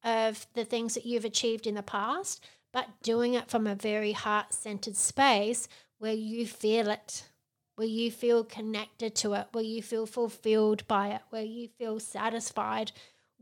of 0.03 0.47
the 0.53 0.63
things 0.63 0.93
that 0.93 1.06
you've 1.06 1.25
achieved 1.25 1.67
in 1.67 1.75
the 1.75 1.84
past, 1.84 2.43
but 2.71 2.88
doing 3.03 3.34
it 3.34 3.49
from 3.49 3.67
a 3.67 3.75
very 3.75 4.13
heart 4.13 4.53
centered 4.53 4.95
space 4.95 5.67
where 5.99 6.13
you 6.13 6.47
feel 6.47 6.89
it, 6.89 7.27
where 7.75 7.88
you 7.88 8.10
feel 8.10 8.43
connected 8.43 9.15
to 9.15 9.34
it, 9.34 9.47
where 9.51 9.63
you 9.63 9.82
feel 9.82 10.06
fulfilled 10.06 10.88
by 10.88 11.10
it, 11.10 11.21
where 11.30 11.43
you 11.43 11.67
feel 11.77 11.99
satisfied 11.99 12.91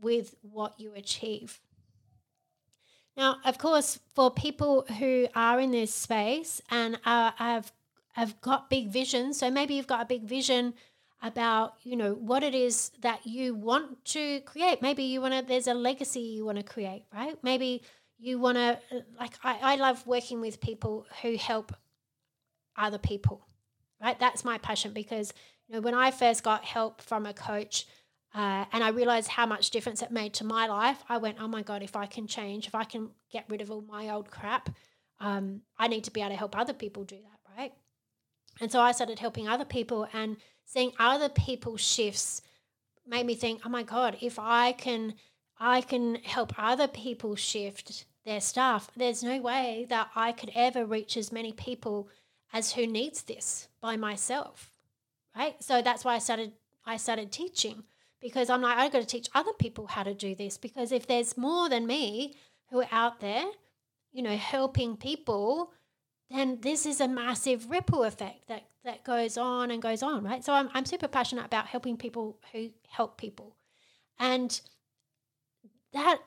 with 0.00 0.34
what 0.42 0.78
you 0.78 0.92
achieve. 0.94 1.60
Now, 3.16 3.36
of 3.44 3.58
course, 3.58 3.98
for 4.14 4.30
people 4.30 4.84
who 4.98 5.28
are 5.34 5.60
in 5.60 5.70
this 5.70 5.94
space 5.94 6.60
and 6.70 6.98
are, 7.06 7.32
have 7.36 7.72
have 8.12 8.40
got 8.40 8.70
big 8.70 8.88
visions, 8.88 9.38
so 9.38 9.50
maybe 9.50 9.74
you've 9.74 9.86
got 9.86 10.00
a 10.00 10.06
big 10.06 10.22
vision 10.22 10.72
about 11.26 11.74
you 11.82 11.96
know 11.96 12.14
what 12.14 12.42
it 12.42 12.54
is 12.54 12.90
that 13.00 13.26
you 13.26 13.54
want 13.54 14.04
to 14.06 14.40
create. 14.40 14.82
Maybe 14.82 15.04
you 15.04 15.20
want 15.20 15.34
to. 15.34 15.44
There's 15.46 15.66
a 15.66 15.74
legacy 15.74 16.20
you 16.20 16.44
want 16.44 16.58
to 16.58 16.64
create, 16.64 17.04
right? 17.12 17.36
Maybe 17.42 17.82
you 18.18 18.38
want 18.38 18.56
to 18.56 18.78
like. 19.18 19.34
I, 19.42 19.58
I 19.62 19.76
love 19.76 20.06
working 20.06 20.40
with 20.40 20.60
people 20.60 21.06
who 21.22 21.36
help 21.36 21.74
other 22.76 22.98
people, 22.98 23.46
right? 24.02 24.18
That's 24.18 24.44
my 24.44 24.58
passion 24.58 24.92
because 24.92 25.32
you 25.68 25.74
know 25.74 25.80
when 25.80 25.94
I 25.94 26.10
first 26.10 26.42
got 26.42 26.64
help 26.64 27.02
from 27.02 27.26
a 27.26 27.34
coach 27.34 27.86
uh, 28.34 28.66
and 28.72 28.84
I 28.84 28.90
realized 28.90 29.28
how 29.28 29.46
much 29.46 29.70
difference 29.70 30.02
it 30.02 30.10
made 30.10 30.34
to 30.34 30.44
my 30.44 30.66
life. 30.66 31.02
I 31.08 31.16
went, 31.16 31.38
oh 31.40 31.48
my 31.48 31.62
God, 31.62 31.82
if 31.82 31.96
I 31.96 32.04
can 32.04 32.26
change, 32.26 32.66
if 32.66 32.74
I 32.74 32.84
can 32.84 33.08
get 33.32 33.46
rid 33.48 33.62
of 33.62 33.70
all 33.70 33.80
my 33.80 34.10
old 34.10 34.30
crap, 34.30 34.68
um, 35.20 35.62
I 35.78 35.88
need 35.88 36.04
to 36.04 36.10
be 36.10 36.20
able 36.20 36.30
to 36.30 36.36
help 36.36 36.58
other 36.58 36.74
people 36.74 37.04
do 37.04 37.16
that, 37.16 37.56
right? 37.56 37.72
And 38.60 38.70
so 38.70 38.80
I 38.80 38.92
started 38.92 39.18
helping 39.18 39.48
other 39.48 39.64
people 39.64 40.06
and 40.12 40.36
seeing 40.66 40.92
other 40.98 41.30
people's 41.30 41.80
shifts 41.80 42.42
made 43.06 43.24
me 43.24 43.34
think, 43.34 43.62
oh 43.64 43.70
my 43.70 43.82
God, 43.82 44.18
if 44.20 44.38
I 44.38 44.72
can 44.72 45.14
I 45.58 45.80
can 45.80 46.16
help 46.16 46.52
other 46.58 46.86
people 46.86 47.34
shift 47.34 48.04
their 48.26 48.42
stuff, 48.42 48.90
there's 48.94 49.22
no 49.22 49.40
way 49.40 49.86
that 49.88 50.10
I 50.14 50.32
could 50.32 50.50
ever 50.54 50.84
reach 50.84 51.16
as 51.16 51.32
many 51.32 51.52
people 51.52 52.10
as 52.52 52.74
who 52.74 52.86
needs 52.86 53.22
this 53.22 53.68
by 53.80 53.96
myself. 53.96 54.70
Right? 55.34 55.62
So 55.62 55.80
that's 55.80 56.04
why 56.04 56.16
I 56.16 56.18
started 56.18 56.52
I 56.84 56.98
started 56.98 57.32
teaching 57.32 57.84
because 58.20 58.50
I'm 58.50 58.62
like, 58.62 58.76
I've 58.76 58.92
got 58.92 59.00
to 59.00 59.06
teach 59.06 59.28
other 59.34 59.52
people 59.52 59.86
how 59.86 60.02
to 60.02 60.14
do 60.14 60.34
this 60.34 60.58
because 60.58 60.92
if 60.92 61.06
there's 61.06 61.36
more 61.36 61.68
than 61.68 61.86
me 61.86 62.34
who 62.70 62.80
are 62.80 62.88
out 62.90 63.20
there, 63.20 63.44
you 64.12 64.22
know, 64.22 64.36
helping 64.36 64.96
people, 64.96 65.72
then 66.30 66.58
this 66.60 66.86
is 66.86 67.00
a 67.00 67.08
massive 67.08 67.70
ripple 67.70 68.04
effect 68.04 68.48
that, 68.48 68.64
that 68.86 69.04
goes 69.04 69.36
on 69.36 69.70
and 69.70 69.82
goes 69.82 70.02
on, 70.02 70.24
right? 70.24 70.42
So 70.44 70.54
I'm, 70.54 70.70
I'm 70.72 70.86
super 70.86 71.08
passionate 71.08 71.44
about 71.44 71.66
helping 71.66 71.96
people 71.96 72.38
who 72.52 72.70
help 72.88 73.18
people. 73.18 73.56
And 74.18 74.58
that 75.92 76.18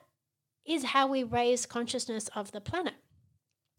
is 0.66 0.84
how 0.84 1.06
we 1.08 1.24
raise 1.24 1.66
consciousness 1.66 2.28
of 2.36 2.52
the 2.52 2.60
planet. 2.60 2.94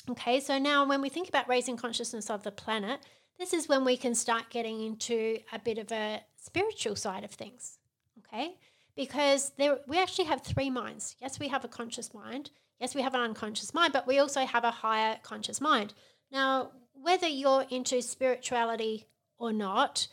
Okay, 0.10 0.40
so 0.40 0.58
now 0.58 0.86
when 0.86 1.00
we 1.00 1.10
think 1.10 1.30
about 1.30 1.48
raising 1.48 1.78
consciousness 1.78 2.30
of 2.32 2.42
the 2.42 2.52
planet, 2.52 3.00
this 3.38 3.54
is 3.54 3.70
when 3.70 3.86
we 3.86 3.96
can 3.96 4.16
start 4.16 4.50
getting 4.50 4.82
into 4.82 5.38
a 5.54 5.60
bit 5.60 5.78
of 5.78 5.92
a 5.92 6.22
spiritual 6.36 6.96
side 6.96 7.24
of 7.24 7.30
things. 7.30 7.78
Okay, 8.18 8.56
because 8.96 9.52
there 9.58 9.80
we 9.88 10.00
actually 10.00 10.26
have 10.26 10.42
three 10.42 10.72
minds. 10.72 11.16
Yes, 11.22 11.40
we 11.40 11.48
have 11.50 11.64
a 11.64 11.68
conscious 11.68 12.16
mind. 12.16 12.50
Yes, 12.80 12.96
we 12.96 13.04
have 13.04 13.14
an 13.14 13.22
unconscious 13.22 13.76
mind, 13.76 13.94
but 13.94 14.08
we 14.08 14.18
also 14.18 14.44
have 14.44 14.64
a 14.64 14.72
higher 14.72 15.20
conscious 15.22 15.62
mind. 15.62 15.94
Now, 16.32 16.72
whether 17.02 17.28
you're 17.28 17.66
into 17.70 18.02
spirituality 18.02 19.06
or 19.38 19.52
not, 19.52 20.08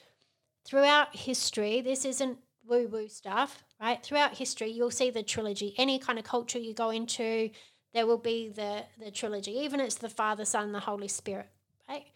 throughout 0.65 1.15
history, 1.15 1.81
this 1.81 2.05
isn't 2.05 2.39
woo 2.67 2.89
woo 2.89 3.09
stuff, 3.09 3.65
right? 3.81 4.03
Throughout 4.03 4.37
history, 4.37 4.71
you'll 4.71 4.91
see 4.91 5.11
the 5.11 5.23
trilogy. 5.23 5.75
Any 5.79 5.99
kind 5.99 6.19
of 6.19 6.25
culture 6.25 6.59
you 6.59 6.75
go 6.75 6.91
into, 6.91 7.51
there 7.95 8.07
will 8.07 8.19
be 8.19 8.49
the, 8.49 8.85
the 9.03 9.11
trilogy. 9.11 9.53
Even 9.53 9.81
it's 9.81 9.97
the 9.97 10.09
Father, 10.09 10.45
Son, 10.45 10.73
the 10.73 10.81
Holy 10.81 11.09
Spirit, 11.09 11.49
right? 11.89 12.07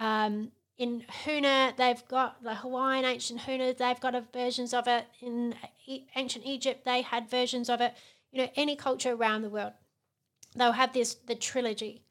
Um, 0.00 0.50
in 0.78 1.04
Huna, 1.24 1.76
they've 1.76 2.06
got 2.08 2.42
the 2.42 2.56
Hawaiian 2.56 3.04
ancient 3.04 3.40
Huna, 3.40 3.76
they've 3.76 4.00
got 4.00 4.32
versions 4.32 4.74
of 4.74 4.88
it. 4.88 5.06
In 5.20 5.54
ancient 6.16 6.44
Egypt, 6.44 6.84
they 6.84 7.02
had 7.02 7.30
versions 7.30 7.70
of 7.70 7.80
it. 7.80 7.94
You 8.32 8.42
know, 8.42 8.50
any 8.56 8.74
culture 8.74 9.12
around 9.12 9.42
the 9.42 9.50
world, 9.50 9.74
they'll 10.56 10.72
have 10.72 10.92
this 10.92 11.14
the 11.14 11.34
trilogy. 11.34 12.02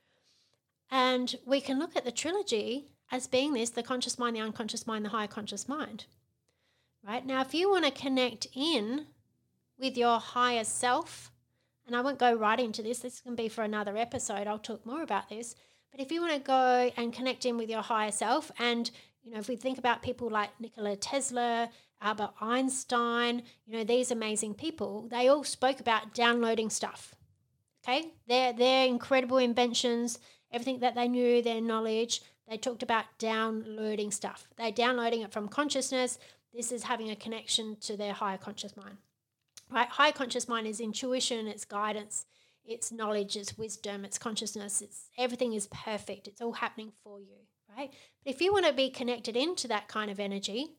And 0.91 1.33
we 1.45 1.61
can 1.61 1.79
look 1.79 1.95
at 1.95 2.03
the 2.03 2.11
trilogy 2.11 2.91
as 3.11 3.25
being 3.25 3.53
this 3.53 3.69
the 3.69 3.81
conscious 3.81 4.19
mind, 4.19 4.35
the 4.35 4.41
unconscious 4.41 4.85
mind, 4.85 5.05
the 5.05 5.09
higher 5.09 5.27
conscious 5.27 5.67
mind. 5.67 6.05
Right? 7.07 7.25
Now, 7.25 7.41
if 7.41 7.53
you 7.53 7.69
want 7.69 7.85
to 7.85 7.91
connect 7.91 8.47
in 8.53 9.07
with 9.79 9.97
your 9.97 10.19
higher 10.19 10.63
self, 10.63 11.31
and 11.87 11.95
I 11.95 12.01
won't 12.01 12.19
go 12.19 12.33
right 12.33 12.59
into 12.59 12.83
this, 12.83 12.99
this 12.99 13.21
can 13.21 13.35
be 13.35 13.49
for 13.49 13.63
another 13.63 13.97
episode, 13.97 14.45
I'll 14.45 14.59
talk 14.59 14.85
more 14.85 15.01
about 15.01 15.29
this. 15.29 15.55
But 15.91 15.99
if 15.99 16.11
you 16.11 16.21
want 16.21 16.33
to 16.33 16.39
go 16.39 16.91
and 16.95 17.11
connect 17.11 17.45
in 17.45 17.57
with 17.57 17.69
your 17.69 17.81
higher 17.81 18.11
self, 18.11 18.51
and 18.59 18.91
you 19.23 19.31
know, 19.31 19.39
if 19.39 19.47
we 19.47 19.55
think 19.55 19.77
about 19.77 20.01
people 20.01 20.29
like 20.29 20.49
Nikola 20.59 20.95
Tesla, 20.95 21.69
Albert 22.01 22.31
Einstein, 22.39 23.43
you 23.65 23.77
know, 23.77 23.83
these 23.83 24.11
amazing 24.11 24.55
people, 24.55 25.07
they 25.09 25.27
all 25.27 25.43
spoke 25.43 25.79
about 25.79 26.13
downloading 26.13 26.69
stuff. 26.69 27.15
Okay, 27.83 28.13
their 28.27 28.53
their 28.53 28.85
incredible 28.85 29.37
inventions, 29.37 30.19
everything 30.51 30.79
that 30.79 30.95
they 30.95 31.07
knew, 31.07 31.41
their 31.41 31.61
knowledge, 31.61 32.21
they 32.47 32.57
talked 32.57 32.83
about 32.83 33.05
downloading 33.17 34.11
stuff. 34.11 34.47
They're 34.57 34.71
downloading 34.71 35.21
it 35.21 35.31
from 35.31 35.47
consciousness. 35.47 36.19
This 36.53 36.71
is 36.71 36.83
having 36.83 37.09
a 37.09 37.15
connection 37.15 37.77
to 37.81 37.95
their 37.95 38.13
higher 38.13 38.37
conscious 38.37 38.75
mind. 38.75 38.97
Right? 39.69 39.87
Higher 39.87 40.11
conscious 40.11 40.49
mind 40.49 40.67
is 40.67 40.81
intuition, 40.81 41.47
it's 41.47 41.63
guidance, 41.63 42.25
it's 42.65 42.91
knowledge, 42.91 43.37
it's 43.37 43.57
wisdom, 43.57 44.03
it's 44.03 44.17
consciousness, 44.17 44.81
it's 44.81 45.09
everything 45.17 45.53
is 45.53 45.67
perfect. 45.67 46.27
It's 46.27 46.41
all 46.41 46.51
happening 46.51 46.91
for 47.03 47.19
you, 47.21 47.37
right? 47.77 47.89
But 48.23 48.33
if 48.33 48.41
you 48.41 48.51
want 48.51 48.65
to 48.65 48.73
be 48.73 48.89
connected 48.89 49.37
into 49.37 49.69
that 49.69 49.87
kind 49.87 50.11
of 50.11 50.19
energy, 50.19 50.75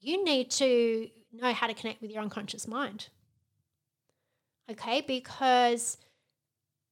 you 0.00 0.24
need 0.24 0.50
to 0.52 1.08
know 1.32 1.52
how 1.52 1.66
to 1.66 1.74
connect 1.74 2.00
with 2.00 2.10
your 2.10 2.22
unconscious 2.22 2.66
mind. 2.66 3.08
Okay, 4.70 5.02
because 5.02 5.98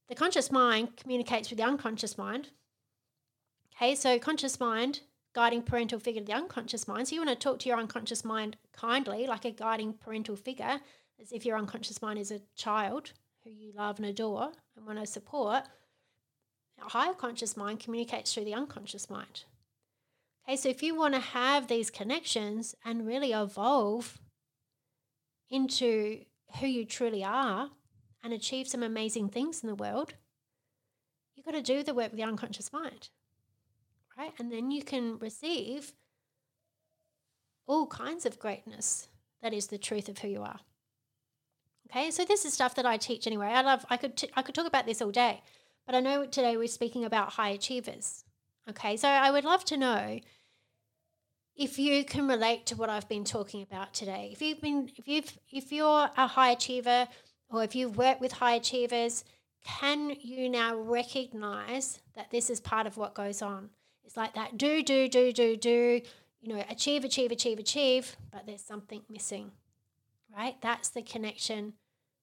the 0.08 0.14
conscious 0.14 0.50
mind 0.50 0.96
communicates 0.96 1.50
with 1.50 1.58
the 1.58 1.64
unconscious 1.64 2.16
mind. 2.16 2.48
Okay, 3.74 3.94
so 3.94 4.18
conscious 4.18 4.58
mind, 4.58 5.00
guiding 5.34 5.62
parental 5.62 5.98
figure 5.98 6.20
to 6.20 6.26
the 6.26 6.32
unconscious 6.32 6.88
mind. 6.88 7.08
So 7.08 7.14
you 7.14 7.20
want 7.24 7.38
to 7.38 7.42
talk 7.42 7.58
to 7.60 7.68
your 7.68 7.78
unconscious 7.78 8.24
mind 8.24 8.56
kindly, 8.72 9.26
like 9.26 9.44
a 9.44 9.50
guiding 9.50 9.92
parental 9.92 10.36
figure, 10.36 10.80
as 11.20 11.32
if 11.32 11.44
your 11.44 11.58
unconscious 11.58 12.00
mind 12.00 12.18
is 12.18 12.30
a 12.30 12.40
child 12.54 13.12
who 13.44 13.50
you 13.50 13.72
love 13.74 13.98
and 13.98 14.06
adore 14.06 14.52
and 14.76 14.86
want 14.86 14.98
to 14.98 15.06
support. 15.06 15.64
A 16.84 16.88
higher 16.90 17.14
conscious 17.14 17.56
mind 17.56 17.80
communicates 17.80 18.32
through 18.32 18.44
the 18.44 18.54
unconscious 18.54 19.10
mind. 19.10 19.44
Okay, 20.46 20.56
so 20.56 20.68
if 20.68 20.82
you 20.82 20.94
want 20.94 21.14
to 21.14 21.20
have 21.20 21.66
these 21.66 21.90
connections 21.90 22.74
and 22.84 23.06
really 23.06 23.32
evolve 23.32 24.18
into 25.50 26.24
who 26.60 26.66
you 26.66 26.84
truly 26.84 27.24
are 27.24 27.70
and 28.22 28.32
achieve 28.32 28.68
some 28.68 28.82
amazing 28.82 29.28
things 29.28 29.62
in 29.62 29.68
the 29.68 29.74
world, 29.74 30.14
you've 31.34 31.46
got 31.46 31.52
to 31.52 31.62
do 31.62 31.82
the 31.82 31.94
work 31.94 32.10
with 32.10 32.18
the 32.18 32.26
unconscious 32.26 32.72
mind 32.72 33.10
right? 34.16 34.32
And 34.38 34.50
then 34.50 34.70
you 34.70 34.82
can 34.82 35.18
receive 35.18 35.92
all 37.66 37.86
kinds 37.86 38.26
of 38.26 38.38
greatness 38.38 39.08
that 39.42 39.52
is 39.52 39.66
the 39.66 39.78
truth 39.78 40.08
of 40.08 40.18
who 40.18 40.28
you 40.28 40.42
are. 40.42 40.60
Okay, 41.90 42.10
so 42.10 42.24
this 42.24 42.44
is 42.44 42.52
stuff 42.52 42.74
that 42.76 42.86
I 42.86 42.96
teach 42.96 43.26
anyway. 43.26 43.46
I 43.46 43.62
love. 43.62 43.84
I 43.88 43.96
could 43.96 44.16
t- 44.16 44.30
I 44.34 44.42
could 44.42 44.54
talk 44.54 44.66
about 44.66 44.86
this 44.86 45.00
all 45.00 45.12
day, 45.12 45.42
but 45.84 45.94
I 45.94 46.00
know 46.00 46.26
today 46.26 46.56
we're 46.56 46.66
speaking 46.66 47.04
about 47.04 47.32
high 47.32 47.50
achievers. 47.50 48.24
Okay, 48.68 48.96
so 48.96 49.08
I 49.08 49.30
would 49.30 49.44
love 49.44 49.64
to 49.66 49.76
know 49.76 50.18
if 51.54 51.78
you 51.78 52.04
can 52.04 52.26
relate 52.26 52.66
to 52.66 52.74
what 52.76 52.90
I've 52.90 53.08
been 53.08 53.24
talking 53.24 53.62
about 53.62 53.94
today. 53.94 54.30
If 54.32 54.42
you've 54.42 54.60
been, 54.60 54.90
if 54.96 55.06
you've, 55.06 55.38
if 55.52 55.70
you're 55.70 56.10
a 56.16 56.26
high 56.26 56.50
achiever, 56.50 57.06
or 57.50 57.62
if 57.62 57.74
you've 57.74 57.96
worked 57.96 58.20
with 58.20 58.32
high 58.32 58.54
achievers, 58.54 59.24
can 59.64 60.14
you 60.20 60.48
now 60.48 60.76
recognize 60.76 62.00
that 62.14 62.30
this 62.30 62.50
is 62.50 62.60
part 62.60 62.86
of 62.86 62.96
what 62.96 63.14
goes 63.14 63.42
on? 63.42 63.70
It's 64.04 64.16
like 64.16 64.34
that 64.34 64.56
do, 64.56 64.82
do, 64.82 65.08
do, 65.08 65.32
do, 65.32 65.56
do, 65.56 66.00
you 66.40 66.54
know, 66.54 66.64
achieve, 66.70 67.04
achieve, 67.04 67.32
achieve, 67.32 67.58
achieve, 67.58 68.16
but 68.32 68.46
there's 68.46 68.62
something 68.62 69.02
missing, 69.10 69.50
right? 70.36 70.54
That's 70.60 70.90
the 70.90 71.02
connection 71.02 71.74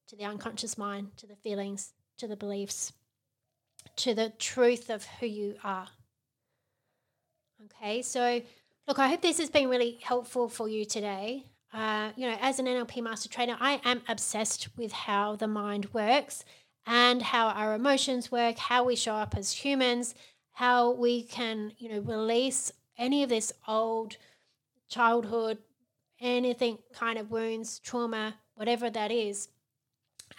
to 0.08 0.16
the 0.16 0.24
unconscious 0.24 0.78
mind, 0.78 1.18
to 1.18 1.28
the 1.28 1.36
feelings, 1.36 1.94
to 2.18 2.28
the 2.28 2.38
beliefs, 2.38 2.94
to 3.98 4.14
the 4.14 4.30
truth 4.40 4.90
of 4.90 5.06
who 5.20 5.26
you 5.26 5.56
are. 5.64 5.88
Okay, 7.66 8.02
so 8.02 8.42
look, 8.88 9.00
I 9.00 9.08
hope 9.08 9.22
this 9.22 9.40
has 9.40 9.50
been 9.50 9.70
really 9.70 10.00
helpful 10.02 10.48
for 10.48 10.68
you 10.68 10.86
today. 10.86 11.46
Uh, 11.74 12.12
you 12.16 12.30
know, 12.30 12.38
as 12.40 12.60
an 12.60 12.68
NLP 12.68 13.02
master 13.02 13.28
trainer, 13.28 13.58
I 13.60 13.82
am 13.84 14.02
obsessed 14.08 14.68
with 14.78 14.92
how 14.92 15.36
the 15.36 15.48
mind 15.48 15.92
works 15.92 16.46
and 16.86 17.22
how 17.22 17.48
our 17.48 17.74
emotions 17.74 18.32
work, 18.32 18.58
how 18.58 18.84
we 18.84 18.96
show 18.96 19.16
up 19.16 19.36
as 19.36 19.52
humans, 19.52 20.14
how 20.52 20.92
we 20.92 21.24
can, 21.24 21.72
you 21.80 21.90
know, 21.90 22.00
release 22.00 22.72
any 22.98 23.24
of 23.24 23.30
this 23.30 23.52
old 23.68 24.18
childhood, 24.88 25.58
anything 26.22 26.78
kind 26.94 27.18
of 27.18 27.32
wounds, 27.32 27.80
trauma, 27.80 28.36
whatever 28.54 28.92
that 28.92 29.12
is. 29.12 29.50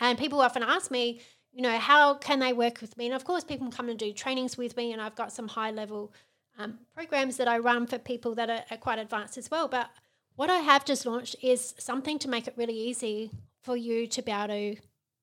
And 0.01 0.16
people 0.16 0.40
often 0.40 0.62
ask 0.62 0.90
me, 0.90 1.20
you 1.53 1.62
know, 1.62 1.79
how 1.79 2.14
can 2.14 2.38
they 2.38 2.53
work 2.53 2.81
with 2.81 2.97
me? 2.97 3.07
And 3.07 3.14
of 3.14 3.25
course, 3.25 3.42
people 3.42 3.70
come 3.70 3.88
and 3.88 3.99
do 3.99 4.12
trainings 4.12 4.57
with 4.57 4.77
me, 4.77 4.92
and 4.92 5.01
I've 5.01 5.16
got 5.16 5.33
some 5.33 5.49
high 5.49 5.70
level 5.73 6.12
um, 6.59 6.79
programs 6.94 7.37
that 7.38 7.49
I 7.49 7.59
run 7.59 7.87
for 7.87 7.99
people 7.99 8.35
that 8.37 8.51
are, 8.51 8.64
are 8.70 8.77
quite 8.77 8.99
advanced 8.99 9.37
as 9.38 9.51
well. 9.51 9.66
But 9.66 9.90
what 10.37 10.51
I 10.51 10.59
have 10.59 10.85
just 10.85 11.07
launched 11.07 11.37
is 11.42 11.75
something 11.79 12.18
to 12.20 12.29
make 12.29 12.47
it 12.47 12.55
really 12.57 12.77
easy 12.77 13.31
for 13.62 13.77
you 13.77 14.07
to 14.09 14.23
be 14.23 14.33
able 14.33 14.49
to 14.49 14.77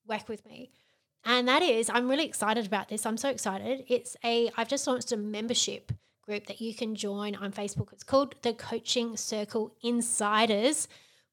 work 0.06 0.28
with 0.28 0.44
me. 0.46 0.70
And 1.24 1.46
that 1.46 1.62
is, 1.62 1.88
I'm 1.88 2.08
really 2.08 2.24
excited 2.24 2.66
about 2.66 2.88
this. 2.88 3.06
I'm 3.06 3.16
so 3.16 3.28
excited. 3.28 3.84
It's 3.88 4.16
a, 4.24 4.50
I've 4.56 4.68
just 4.68 4.86
launched 4.86 5.12
a 5.12 5.16
membership 5.16 5.92
group 6.22 6.46
that 6.46 6.60
you 6.60 6.74
can 6.74 6.94
join 6.94 7.36
on 7.36 7.52
Facebook. 7.52 7.92
It's 7.92 8.02
called 8.02 8.34
the 8.42 8.54
Coaching 8.54 9.16
Circle 9.16 9.74
Insiders, 9.82 10.88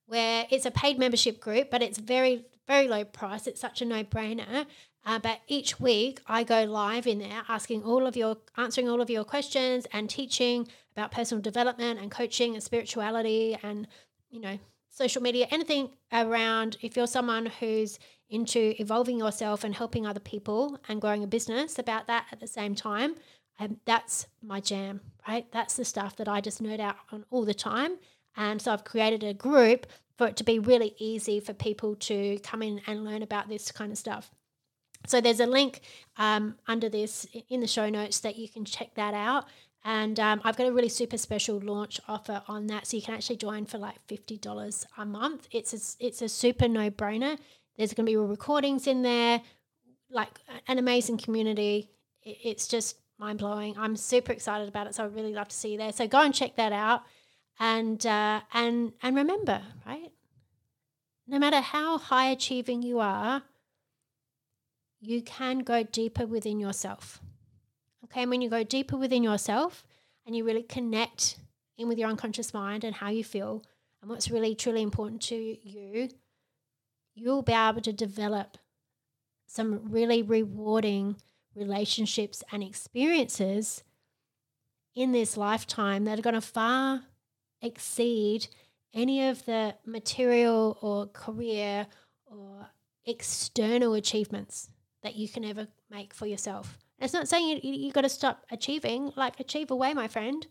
where 0.05 0.45
it's 0.49 0.65
a 0.65 0.71
paid 0.71 0.99
membership 0.99 1.39
group, 1.39 1.71
but 1.71 1.81
it's 1.81 1.97
very, 1.97 2.45
very 2.67 2.87
low 2.87 3.03
price. 3.03 3.47
It's 3.47 3.61
such 3.61 3.81
a 3.81 3.85
no 3.85 4.03
brainer. 4.03 4.65
Uh, 5.05 5.19
but 5.19 5.39
each 5.47 5.79
week 5.79 6.19
I 6.27 6.43
go 6.43 6.63
live 6.65 7.07
in 7.07 7.19
there 7.19 7.43
asking 7.47 7.83
all 7.83 8.05
of 8.05 8.15
your, 8.15 8.38
answering 8.57 8.89
all 8.89 9.01
of 9.01 9.09
your 9.09 9.23
questions 9.23 9.88
and 9.91 10.09
teaching 10.09 10.67
about 10.95 11.12
personal 11.12 11.41
development 11.41 11.99
and 11.99 12.12
coaching 12.12 12.53
and 12.53 12.63
spirituality 12.63 13.57
and, 13.63 13.88
you 14.29 14.39
know, 14.39 14.59
social 14.89 15.21
media, 15.21 15.47
anything 15.51 15.89
around 16.12 16.77
if 16.81 16.97
you're 16.97 17.07
someone 17.07 17.45
who's 17.45 17.97
into 18.29 18.75
evolving 18.79 19.17
yourself 19.17 19.63
and 19.63 19.73
helping 19.73 20.05
other 20.05 20.19
people 20.19 20.77
and 20.88 21.01
growing 21.01 21.23
a 21.23 21.27
business 21.27 21.79
about 21.79 22.07
that 22.07 22.25
at 22.31 22.39
the 22.39 22.47
same 22.47 22.75
time, 22.75 23.15
um, 23.59 23.77
that's 23.85 24.27
my 24.41 24.59
jam, 24.59 25.01
right? 25.27 25.51
That's 25.51 25.75
the 25.75 25.85
stuff 25.85 26.15
that 26.17 26.27
I 26.27 26.41
just 26.41 26.62
nerd 26.62 26.79
out 26.79 26.95
on 27.12 27.25
all 27.29 27.45
the 27.45 27.53
time. 27.53 27.97
And 28.35 28.62
so 28.62 28.71
I've 28.71 28.83
created 28.83 29.23
a 29.23 29.33
group 29.33 29.88
for 30.17 30.27
it 30.27 30.38
to 30.38 30.43
be 30.43 30.59
really 30.59 30.95
easy 30.97 31.39
for 31.39 31.53
people 31.53 31.95
to 31.95 32.39
come 32.39 32.62
in 32.62 32.81
and 32.88 33.03
learn 33.03 33.23
about 33.23 33.49
this 33.49 33.71
kind 33.71 33.91
of 33.91 33.97
stuff. 33.97 34.31
So 35.07 35.21
there's 35.21 35.39
a 35.39 35.45
link 35.45 35.81
um, 36.17 36.55
under 36.67 36.89
this 36.89 37.25
in 37.49 37.62
the 37.62 37.67
show 37.67 37.89
notes 37.89 38.19
that 38.19 38.38
you 38.38 38.49
can 38.49 38.65
check 38.65 38.95
that 38.95 39.13
out. 39.13 39.45
And 39.85 40.19
um, 40.19 40.41
I've 40.43 40.57
got 40.57 40.67
a 40.67 40.73
really 40.73 40.89
super 40.89 41.17
special 41.17 41.59
launch 41.59 42.01
offer 42.07 42.43
on 42.47 42.67
that, 42.67 42.85
so 42.85 42.97
you 42.97 43.03
can 43.03 43.13
actually 43.13 43.38
join 43.38 43.65
for 43.65 43.77
like 43.77 43.95
fifty 44.07 44.38
dollars 44.38 44.85
a 44.97 45.05
month. 45.05 45.47
It's 45.51 45.73
a, 45.73 46.05
it's 46.05 46.21
a 46.21 46.27
super 46.27 46.67
no 46.67 46.89
brainer. 46.91 47.38
There's 47.77 47.93
going 47.93 48.05
to 48.05 48.12
be 48.12 48.17
recordings 48.17 48.88
in 48.88 49.03
there, 49.03 49.41
like 50.12 50.29
an 50.67 50.79
amazing 50.79 51.17
community. 51.17 51.89
It's 52.23 52.67
just 52.67 52.97
mind 53.17 53.39
blowing. 53.39 53.77
I'm 53.77 53.95
super 53.95 54.33
excited 54.33 54.67
about 54.67 54.88
it, 54.88 54.95
so 54.95 55.05
I'd 55.05 55.15
really 55.15 55.33
love 55.33 55.47
to 55.47 55.55
see 55.55 55.71
you 55.71 55.77
there. 55.77 55.93
So 55.93 56.07
go 56.07 56.21
and 56.21 56.35
check 56.35 56.57
that 56.57 56.73
out, 56.73 57.03
and 57.57 58.05
uh, 58.05 58.41
and 58.53 58.91
and 59.01 59.15
remember, 59.15 59.62
right? 59.88 60.12
no 61.29 61.38
matter 61.38 61.62
how 61.62 61.97
high 61.97 62.31
achieving 62.31 62.81
you 62.81 62.99
are, 62.99 63.43
you 64.99 65.21
can 65.21 65.59
go 65.59 65.83
deeper 65.83 66.25
within 66.25 66.59
yourself. 66.59 67.21
Okay, 68.05 68.21
and 68.21 68.31
when 68.31 68.41
you 68.41 68.49
go 68.49 68.63
deeper 68.63 68.97
within 68.97 69.23
yourself 69.23 69.85
and 70.25 70.35
you 70.35 70.43
really 70.43 70.63
connect 70.63 71.38
in 71.77 71.88
with 71.88 71.97
your 71.97 72.09
unconscious 72.09 72.53
mind 72.53 72.83
and 72.83 72.95
how 72.95 73.09
you 73.09 73.23
feel 73.23 73.63
and 74.01 74.09
what's 74.09 74.31
really 74.31 74.55
truly 74.55 74.81
important 74.81 75.21
to 75.21 75.35
you, 75.35 76.09
you'll 77.15 77.41
be 77.41 77.53
able 77.53 77.81
to 77.81 77.93
develop 77.93 78.57
some 79.47 79.91
really 79.91 80.21
rewarding 80.21 81.15
relationships 81.55 82.43
and 82.51 82.63
experiences 82.63 83.83
in 84.95 85.12
this 85.12 85.38
lifetime 85.38 86.05
that 86.05 86.19
are 86.19 86.21
going 86.21 86.33
to 86.33 86.41
far 86.41 87.03
exceed 87.62 88.47
any 88.93 89.27
of 89.27 89.45
the 89.45 89.75
material 89.85 90.77
or 90.81 91.07
career 91.07 91.88
or 92.25 92.67
external 93.05 93.93
achievements 93.93 94.69
that 95.03 95.15
you 95.15 95.29
can 95.29 95.45
ever 95.45 95.67
make 95.89 96.13
for 96.13 96.25
yourself. 96.25 96.77
It's 96.99 97.13
not 97.13 97.27
saying 97.27 97.62
you, 97.63 97.73
you 97.73 97.91
got 97.91 98.01
to 98.01 98.09
stop 98.09 98.45
achieving, 98.51 99.13
like, 99.15 99.39
achieve 99.39 99.71
away, 99.71 99.93
my 99.93 100.07
friend. 100.07 100.45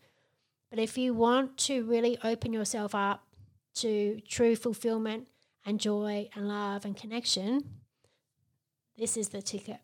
But 0.71 0.79
if 0.79 0.97
you 0.99 1.15
want 1.15 1.57
to 1.59 1.85
really 1.85 2.19
open 2.25 2.53
yourself 2.53 2.95
up 2.95 3.25
to 3.77 4.21
true 4.29 4.57
fulfillment 4.57 5.29
and 5.65 5.81
joy 5.81 6.29
and 6.35 6.49
love 6.49 6.85
and 6.85 6.97
connection, 6.97 7.63
this 8.97 9.17
is 9.17 9.29
the 9.29 9.43
ticket. 9.43 9.81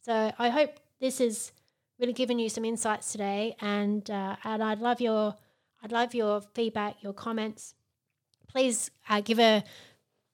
So 0.00 0.32
I 0.38 0.48
hope 0.48 0.80
this 1.00 1.18
has 1.18 1.52
really 1.98 2.12
given 2.12 2.38
you 2.38 2.48
some 2.48 2.64
insights 2.64 3.12
today, 3.12 3.54
and 3.60 4.08
uh, 4.10 4.36
and 4.42 4.62
I'd 4.62 4.80
love 4.80 5.00
your 5.00 5.36
I'd 5.82 5.92
love 5.92 6.14
your 6.14 6.40
feedback, 6.54 7.02
your 7.02 7.12
comments. 7.12 7.74
Please 8.48 8.90
uh, 9.08 9.20
give 9.20 9.38
a 9.38 9.62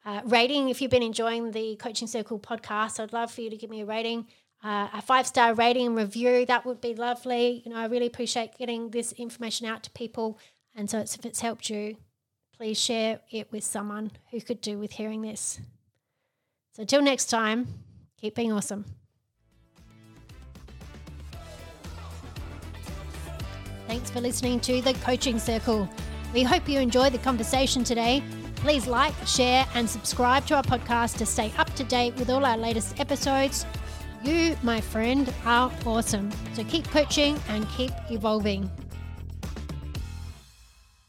uh, 0.05 0.21
rating 0.25 0.69
if 0.69 0.81
you've 0.81 0.91
been 0.91 1.03
enjoying 1.03 1.51
the 1.51 1.77
Coaching 1.77 2.09
Circle 2.09 2.39
podcast. 2.39 3.01
I'd 3.01 3.13
love 3.13 3.31
for 3.31 3.41
you 3.41 3.51
to 3.51 3.57
give 3.57 3.71
me 3.71 3.83
a 3.83 3.87
rating, 3.87 4.27
uh, 4.63 4.89
a 4.93 5.03
five 5.03 5.27
star 5.27 5.55
rating 5.55 5.89
and 5.89 5.97
review. 5.97 6.47
That 6.47 6.65
would 6.65 6.81
be 6.81 6.95
lovely. 6.95 7.63
You 7.65 7.73
know, 7.73 7.79
I 7.79 7.87
really 7.87 8.07
appreciate 8.07 8.57
getting 8.59 8.91
this 8.91 9.13
information 9.13 9.67
out 9.67 9.83
to 9.85 9.91
people. 9.91 10.39
And 10.75 10.89
so, 10.89 10.99
it's, 10.99 11.17
if 11.17 11.25
it's 11.27 11.41
helped 11.41 11.69
you, 11.69 11.97
please 12.57 12.79
share 12.79 13.21
it 13.31 13.51
with 13.51 13.65
someone 13.65 14.13
who 14.31 14.41
could 14.41 14.61
do 14.61 14.79
with 14.79 14.93
hearing 14.93 15.23
this. 15.23 15.61
So, 16.73 16.83
until 16.83 17.03
next 17.03 17.27
time, 17.27 17.67
keep 18.21 18.35
being 18.35 18.53
awesome. 18.53 18.85
Thanks 23.89 24.11
for 24.11 24.21
listening 24.21 24.61
to 24.61 24.83
the 24.83 24.93
Coaching 24.95 25.39
Circle. 25.39 25.89
We 26.35 26.43
hope 26.43 26.69
you 26.69 26.79
enjoyed 26.79 27.15
the 27.15 27.19
conversation 27.19 27.85
today. 27.85 28.23
Please 28.61 28.87
like, 28.87 29.15
share, 29.27 29.67
and 29.75 29.89
subscribe 29.89 30.47
to 30.47 30.57
our 30.57 30.63
podcast 30.63 31.17
to 31.19 31.27
stay 31.27 31.53
up 31.59 31.73
to 31.75 31.85
date 31.85 32.15
with 32.17 32.29
all 32.29 32.45
our 32.45 32.57
latest 32.57 32.99
episodes. 33.01 33.65
You, 34.23 34.57
my 34.63 34.81
friend, 34.81 35.33
are 35.45 35.73
awesome. 35.87 36.31
So 36.55 36.65
keep 36.65 36.85
coaching 36.89 37.39
and 37.49 37.69
keep 37.71 37.93
evolving. 38.11 38.69